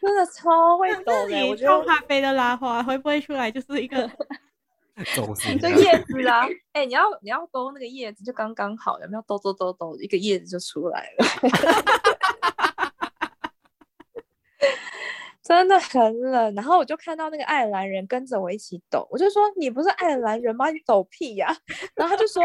[0.00, 1.46] 真的超会抖的。
[1.46, 4.08] 我觉得咖啡的拉花会不会出来就是一个
[5.14, 6.46] 走形，就叶子啊。
[6.72, 11.26] 哎、欸，你要你要勾那个叶子就刚刚好，有没有抖抖抖抖，一个叶子就出来了。
[15.44, 20.70] 真的很冷，然后我就看到那个爱尔兰人跟着我一起抖，我就说，你不是爱尔兰人吗？
[20.70, 21.54] 你抖屁呀、
[21.94, 22.42] 然后他就说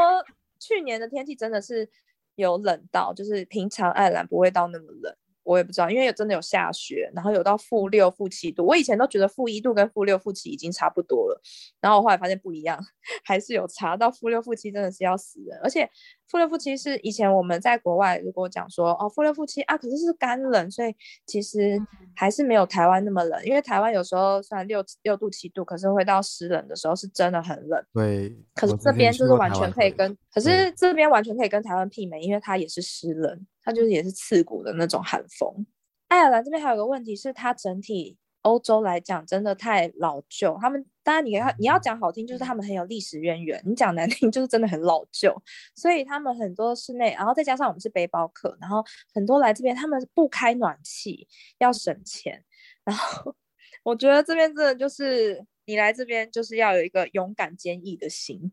[0.60, 1.89] 去年的天气真的是
[2.36, 5.16] 有冷到，就是平常爱尔兰不会到那么冷。
[5.50, 8.64] 我也不知道，因为有真的有下雪，然后有到负六、负七度。
[8.64, 11.41] 我以前都觉得负一度跟负六、负七已经差不多了，
[11.82, 12.80] 然后我后来发现不一样，
[13.26, 13.97] 还是有差。
[13.97, 15.89] 到负六、负七真的是要死人，而且
[16.28, 20.95] 负六、负七是以前我们在国外如果讲说哦负六、负七啊，可是是干冷，所以
[21.26, 21.82] 其实
[22.16, 23.43] 还是没有台湾那么冷。
[23.43, 27.84] 因为台湾有时候虽然六六度、七度，可是会到湿冷的时候是真的很冷。
[27.91, 33.47] 对，可是这边就是完全可以跟，可是这边完全可以跟台湾媲美，因为它也是湿冷。
[33.70, 35.63] 它就是也是刺骨的那种寒风。
[36.07, 40.57] 爱尔兰这边还有个问题是，它整体欧洲来讲真的太老旧。
[40.59, 45.39] 他们当然你要你要讲好听，就是他们很有历史渊源；你讲难听，就是真的很老旧。
[45.76, 51.28] 所以他们很多室内，然后再加上我们是背包客，然后很多来这边他们不开暖气，
[51.59, 52.43] 要省钱。
[52.84, 53.36] 然后
[53.84, 58.51] 我觉得这边真的就是你来这边就是要有一个勇敢坚毅的心。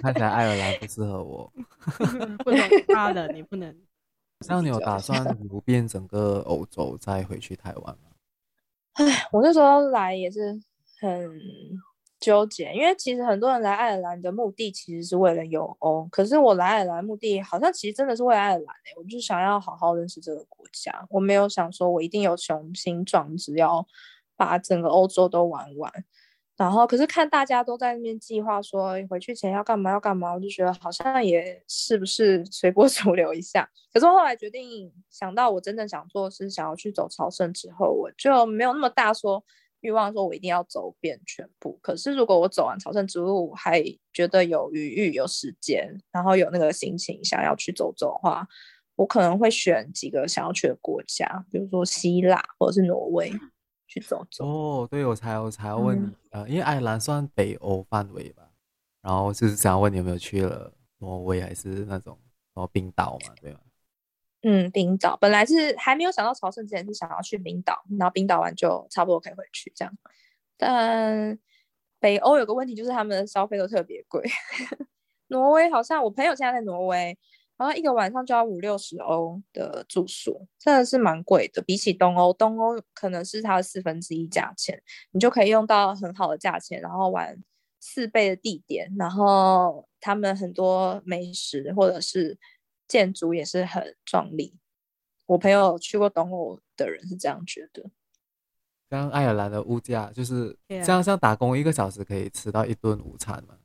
[0.00, 1.52] 看起来爱尔兰不适合我，
[2.42, 3.76] 不能他的你不能。
[4.48, 8.10] 那你有打算 游遍整个欧洲再回去台湾吗？
[8.94, 10.60] 唉，我那时候来也是
[11.00, 11.30] 很
[12.20, 23.86] 纠结，因为其实很多人来爱尔兰的目的其实是为了游欧，可是我来爱尔兰目的好像其实真的是为了爱尔兰诶，我就想要好好认识这个国家，我没有想说我一定有雄心壮志要
[24.36, 25.92] 把整个欧洲都玩完。
[26.56, 33.68] 然后，可是看大家都在那边计划说回去前要干嘛要干嘛，我就觉得好像也是不是随波 逐流一下。
[33.92, 39.44] 可是我后来决定想到我真正想做是想要去走朝圣之后，我就没有那么大说
[39.80, 41.76] 欲望说我一定要走遍全部。
[41.82, 43.82] 可是如果我走完朝圣之路还
[44.12, 48.46] 觉得有余裕、有时间，然后有那个心情想要去走走的话，
[48.94, 53.32] 我可能会选几个想要去的国家，比如说希腊或者是挪威。
[53.94, 58.50] 去走走哦，对，我才我才要问你，嗯、呃，因为爱尔兰算北欧范围吧，
[59.02, 62.18] 然后就是想要问你有没有去了挪威还是那种
[62.54, 63.60] 哦冰岛嘛，对吧？
[64.42, 69.94] 嗯，冰岛本来是还没有想到朝圣之前是想要去冰岛，然后冰岛完就差不多可以回去这样。
[70.56, 71.38] 但
[72.00, 74.22] 北欧有个问题就是他们的消费都特别贵，
[75.28, 77.16] 挪威好像我朋友现在在挪威。
[77.56, 81.62] 然后一个晚上就要五六十欧的住宿，真的是蛮贵的。
[81.62, 84.82] 比起东欧，东欧可能是它的四分之一价钱，
[85.12, 87.40] 你就可以用到很好的价钱，然后玩
[87.80, 92.36] 四倍的地点，然后他们很多美食或者是
[92.88, 94.56] 建筑也是很壮丽。
[95.26, 97.90] 我朋友去过东欧的人是这样觉得。
[98.90, 103.56] 像爱尔兰的物价就是像像打工一个小时可以吃到一顿午餐嘛。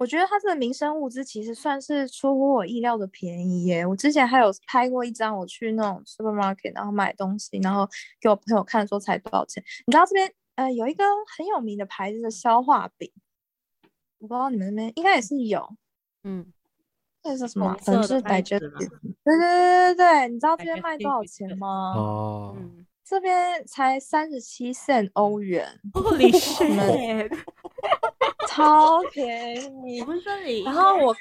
[0.00, 3.84] 我觉得它这个民生物资其实算是出乎我意料的便宜耶。
[3.84, 7.86] 我之前还有拍过一张，我去那种 supermarket，然后买东西，然后
[8.18, 9.62] 给我朋友看说才多少钱。
[9.86, 11.04] 你知道这边呃有一个
[11.36, 13.12] 很有名的牌子的消化饼，
[14.20, 15.68] 我不知道你们那边应该也是有，
[16.24, 16.50] 嗯，
[17.22, 17.76] 那是什么？
[17.84, 18.58] 可能是 Digestive。
[18.58, 21.92] 对对对对对，你知道这边卖多少钱吗？
[21.94, 25.78] 哦，嗯，这边才三十七 cent 欧元。
[26.22, 27.30] 你们。
[28.50, 30.62] 超便宜，不是你。
[30.62, 31.14] 然后我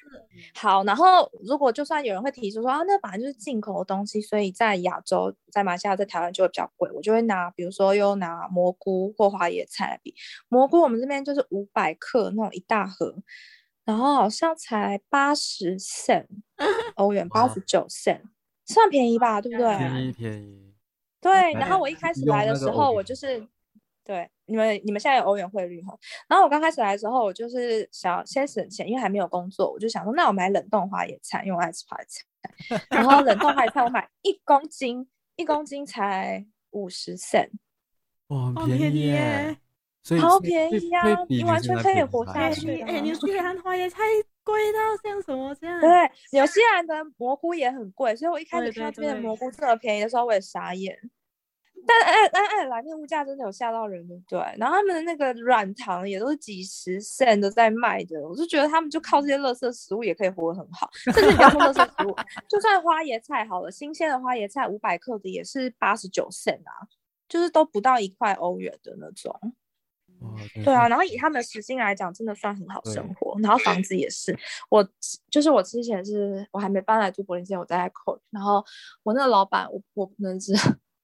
[0.55, 6.89] 好，然后如果就算有人会提出说啊，那本来就是进口的东西，所以在亚洲，在马来西亚，在台湾就会比较贵。
[6.91, 10.13] 我就会拿，比如说又拿蘑菇或花椰菜来比。
[10.47, 13.15] 蘑菇我们这边就是五百克那种一大盒，
[13.85, 16.25] 然后好像才八十 cent
[16.95, 18.21] 欧元，八十九 cent，
[18.65, 19.39] 算便宜吧？
[19.39, 19.77] 对不对？
[19.77, 20.73] 便宜便宜。
[21.21, 23.47] 对，然后我一开始来的时候，我就是。
[24.09, 25.95] 对，你们你们现在有欧元汇率哈，
[26.27, 37.51] 然后我刚开始来的时候，我就是想要先省钱，因为还没有工作，我就想说，那我买冷冻花椰菜，因为我爱吃花椰菜，然后冷冻花椰菜我买一公斤，一公斤才五十 cent，
[38.29, 39.55] 哇，很便宜耶，
[40.19, 42.81] 好便宜呀，你完全可以活下去。
[42.81, 43.99] 哎，纽西兰花椰菜
[44.43, 45.79] 贵到像什么这样？
[45.79, 50.97] 对，纽西兰的蘑菇也很贵，所以我一开始看到这边的蘑菇这么便宜的时候，我也傻眼。
[51.89, 54.39] 但爱爱爱尔兰那物价真的有吓到人，对不对？
[54.57, 60.87] 然后他们的那个软糖也都是几十 cent 的在卖的，我就觉得他们就靠这些垃圾食物也可以活得很好。
[60.93, 62.15] 甚至你不要说垃圾食物，
[62.47, 66.85] 就算花椰菜好了，新鲜的花椰菜五百克的也是八十九 cent 啊，
[67.27, 69.35] 就是都不到一块欧元的那种。
[70.65, 73.39] 对啊，然后以他们的时薪来讲，真的算很好生活。
[73.41, 74.37] 然后房子也是，
[74.69, 74.85] 我
[75.31, 78.61] 就是我之前是我还没搬来住柏林之前，我在 Cork，然后
[79.03, 80.53] 我那个老板，我我不能知。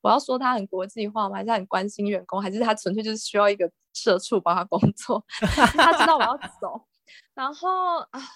[0.05, 1.37] 我要说他很国际化吗？
[1.37, 2.39] 还是很关心员工？
[2.39, 5.25] 还是他纯粹就是需要一个社畜帮他工作？
[5.41, 6.79] 他知道我要走。
[7.33, 7.67] 然后，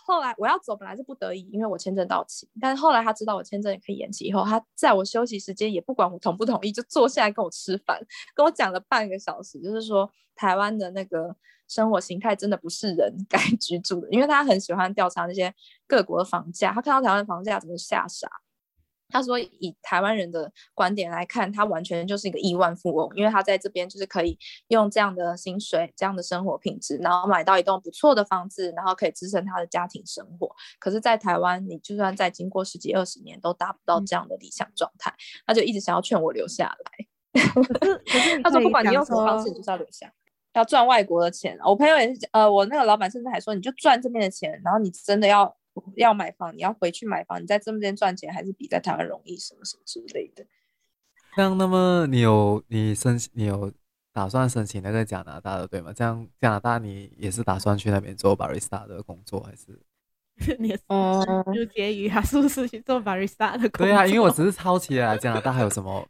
[0.04, 2.50] 后来我要走，本来是不得已，因为我签证到期。
[2.60, 8.00] 但是后来他知道我签证也可以延期，以后他在我休息时间也不管我同不同意，就坐下来跟我吃饭，
[8.34, 11.36] 跟我讲了半个小时，就是说台湾的那个
[11.68, 15.54] 生活形态真的不是人该 居住的，因为他很喜欢调查那些
[15.88, 18.28] 各国的房价，他看到台湾房价怎么吓傻。
[19.12, 24.38] 他说：“以台湾人的观点来看，他完全就是一个亿万富翁，因为他在这边就是可以
[24.68, 30.48] 用这样的薪水、这样的生活品质，然后买到一栋不错的房子，然后可以支撑他的家庭生活。
[30.80, 35.12] 可是，在台湾，你就算再经过十几二十年，都达不到这样的理想状态。
[35.48, 37.42] 他就一直想要劝我留下来。
[38.44, 40.14] 他说，不管你用什么方式，你就是要留下，
[40.54, 41.58] 要赚外国的钱。
[41.66, 45.52] 我朋友也是，呃，我那个老板甚至还说，你就赚这边的钱，然后你真的要。”
[45.96, 50.46] 要买房，你要回去买房，你在这边赚钱还是比在台湾容易，什么什么之类的。
[51.36, 53.72] 这样，那么你有你申请，你有
[54.12, 55.94] 打算申请那个加拿大的对吗？
[55.94, 59.80] 这样加拿大你也是打算去那边做 barista 的工作，还是？
[60.58, 61.22] 你哦，
[61.54, 63.88] 就介于他是不是去做 barista 的工作？
[63.88, 66.08] 对啊，因为我只是好奇啊，加拿大还有什么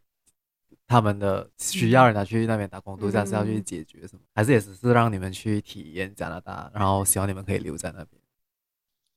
[0.86, 8.19] 他们的需要人家去那边打工度假是要去解决什么，嗯、还是也只是让你们去体验加拿大，然后希望你们可以留在那边。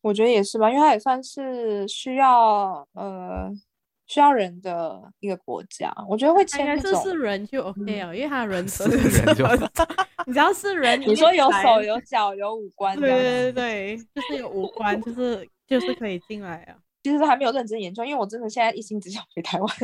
[0.03, 3.49] 我觉得也是吧，因为它也算是需要呃
[4.05, 5.93] 需要人的一个国家。
[6.09, 9.47] 我觉得会签这是人就 OK 啊，嗯、因为他 人是人就，
[10.27, 13.09] 你只要是人，你说有手有脚有五官，对
[13.51, 16.75] 对对，就是有五官，就是就是可以进来啊。
[17.03, 19.69] 其实还没有认真研究，因为我真的现在一心只想回台湾。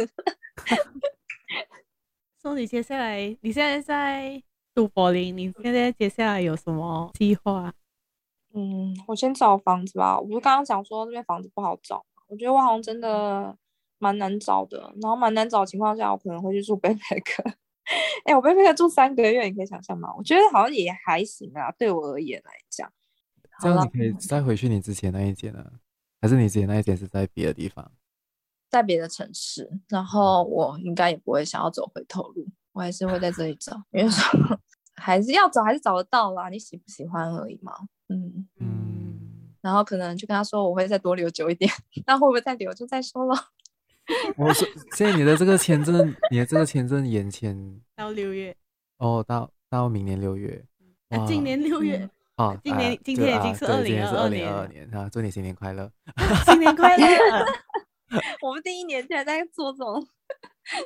[2.41, 4.43] 说你接下来，你现在在
[4.76, 7.74] 读柏林，你现在接下来有什么计划？
[8.53, 10.19] 嗯，我先找房子吧。
[10.19, 13.55] 我不是刚刚讲说这边房子不好找，我觉得我好像真的
[13.99, 14.93] 蛮难找的。
[15.01, 17.43] 然后蛮难找的情况下，我可能会去住背包客。
[18.23, 20.13] 哎、欸，我背包客住三个月，你可以想象吗？
[20.17, 22.91] 我觉得好像也还行啊，对我而言来讲。
[23.61, 25.65] 这样你可以再回去你之前那一间呢？
[26.21, 27.91] 还是你之前那一间是在别的地方？
[28.69, 29.69] 在别的城市。
[29.87, 34.59] 然后我应该也不会想要走回头路，我还是会在这里找，因为说
[34.99, 36.49] 还是要找，还是找得到啦。
[36.49, 37.73] 你喜不喜欢而已嘛。
[38.09, 41.71] 嗯嗯，然后可能就跟他说我会再多留久一点，
[42.05, 43.35] 那会不会再留就再说了。
[44.37, 47.55] 我说现在你的这个签证，你的这个签证延签
[47.95, 48.55] 到六月
[48.97, 50.65] 哦，到到明年六月，
[51.09, 55.91] 啊，今年六月哦，今年今天已经是二零二二年，二年啊，祝你新年快乐，
[56.45, 57.05] 新年快乐。
[58.41, 60.07] 我们第一年竟然在做这种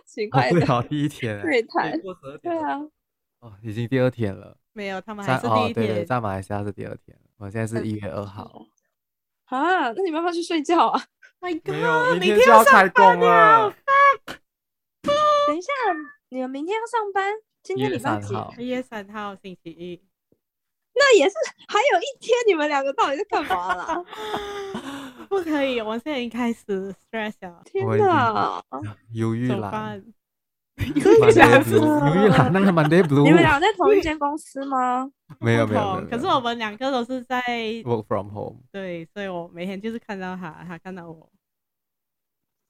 [0.06, 1.94] 奇怪的，好，第一天对谈，
[2.42, 2.82] 对啊，
[3.44, 4.58] 哦，已经第二天了。
[4.72, 5.66] 没有，他们还是第一天。
[5.70, 7.18] 哦、对对，在马来西亚是第二天。
[7.38, 8.66] 我现在是一月二号。
[9.48, 11.04] 啊，那你慢慢去睡觉啊。
[11.42, 13.76] My God，明天就要开工了。
[15.46, 15.72] 等一下，
[16.30, 17.34] 你们明天要上班？
[17.62, 18.34] 今天礼拜几？
[18.58, 20.02] 一月三号，星期一。
[20.96, 21.36] 那也是，
[21.68, 24.06] 还有一天，你们两个到底在干嘛啦？
[25.28, 27.62] 不可以，我现在已经开始 stress 了。
[27.66, 28.64] 天哪，
[29.12, 30.02] 忧郁了。
[30.76, 31.80] 你们俩是？
[31.80, 33.24] 那个 Monday Blue。
[33.24, 35.10] 你们俩在同一间公司吗？
[35.40, 37.42] 没有没有，可是我们两个都是在
[37.86, 38.60] work from home。
[38.72, 41.30] 对，所以我每天就是看到他，他看到我。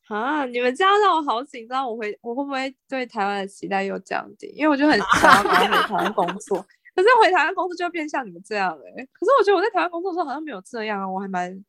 [0.10, 4.47] 啊，你们这样让我好紧张，我会我会不会对台湾的期待又降低？
[4.47, 6.58] 因为我就很想要回台湾工作，
[6.93, 9.10] 可是回台湾工作就变像你们这样哎、欸。
[9.14, 11.64] 可是我觉得我在台湾工作的时候好像没有这样啊，我还蛮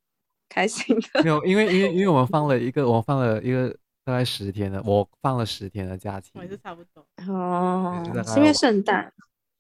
[0.49, 1.23] 开心的。
[1.23, 3.75] 没有，因为因为因为我们放了一个，我放了一个。
[4.05, 7.07] 大概十天了，我放了十天的假期，我也是差不多。
[7.27, 9.11] 哦，是因为圣诞。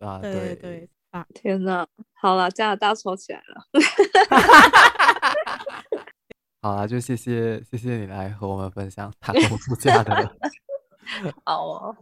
[0.01, 3.65] 啊，对对对啊，天哪，好了，加拿大抽起来了
[6.61, 10.37] 好了，就谢谢谢谢你来和我们分享打工度假的，
[11.45, 11.97] 好哦，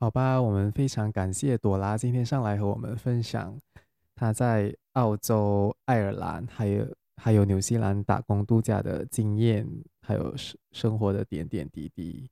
[0.00, 3.56] 好吧，我们非常感谢朵拉今天上来和我们分享
[4.16, 6.84] 她在澳洲、爱尔兰还有
[7.16, 9.64] 还有纽西兰打工度假的经验。
[10.02, 12.30] 还有生生活的点点滴滴，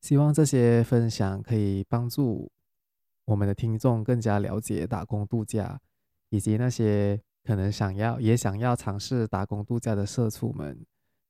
[0.00, 2.50] 希望这些分享可以帮助
[3.26, 5.80] 我们的听众更加了解打工度假，
[6.30, 10.78] 以及那些可能想要也想要尝试打工度假的社畜们，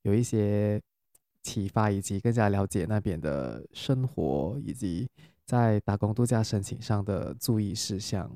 [0.03, 0.81] 有一些
[1.43, 5.09] 启发，以及更加了解那边的生活，以及
[5.45, 8.31] 在打工度假申请上的注意事项。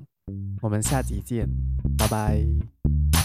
[0.61, 1.47] 我们下集见，
[1.97, 3.24] 拜拜。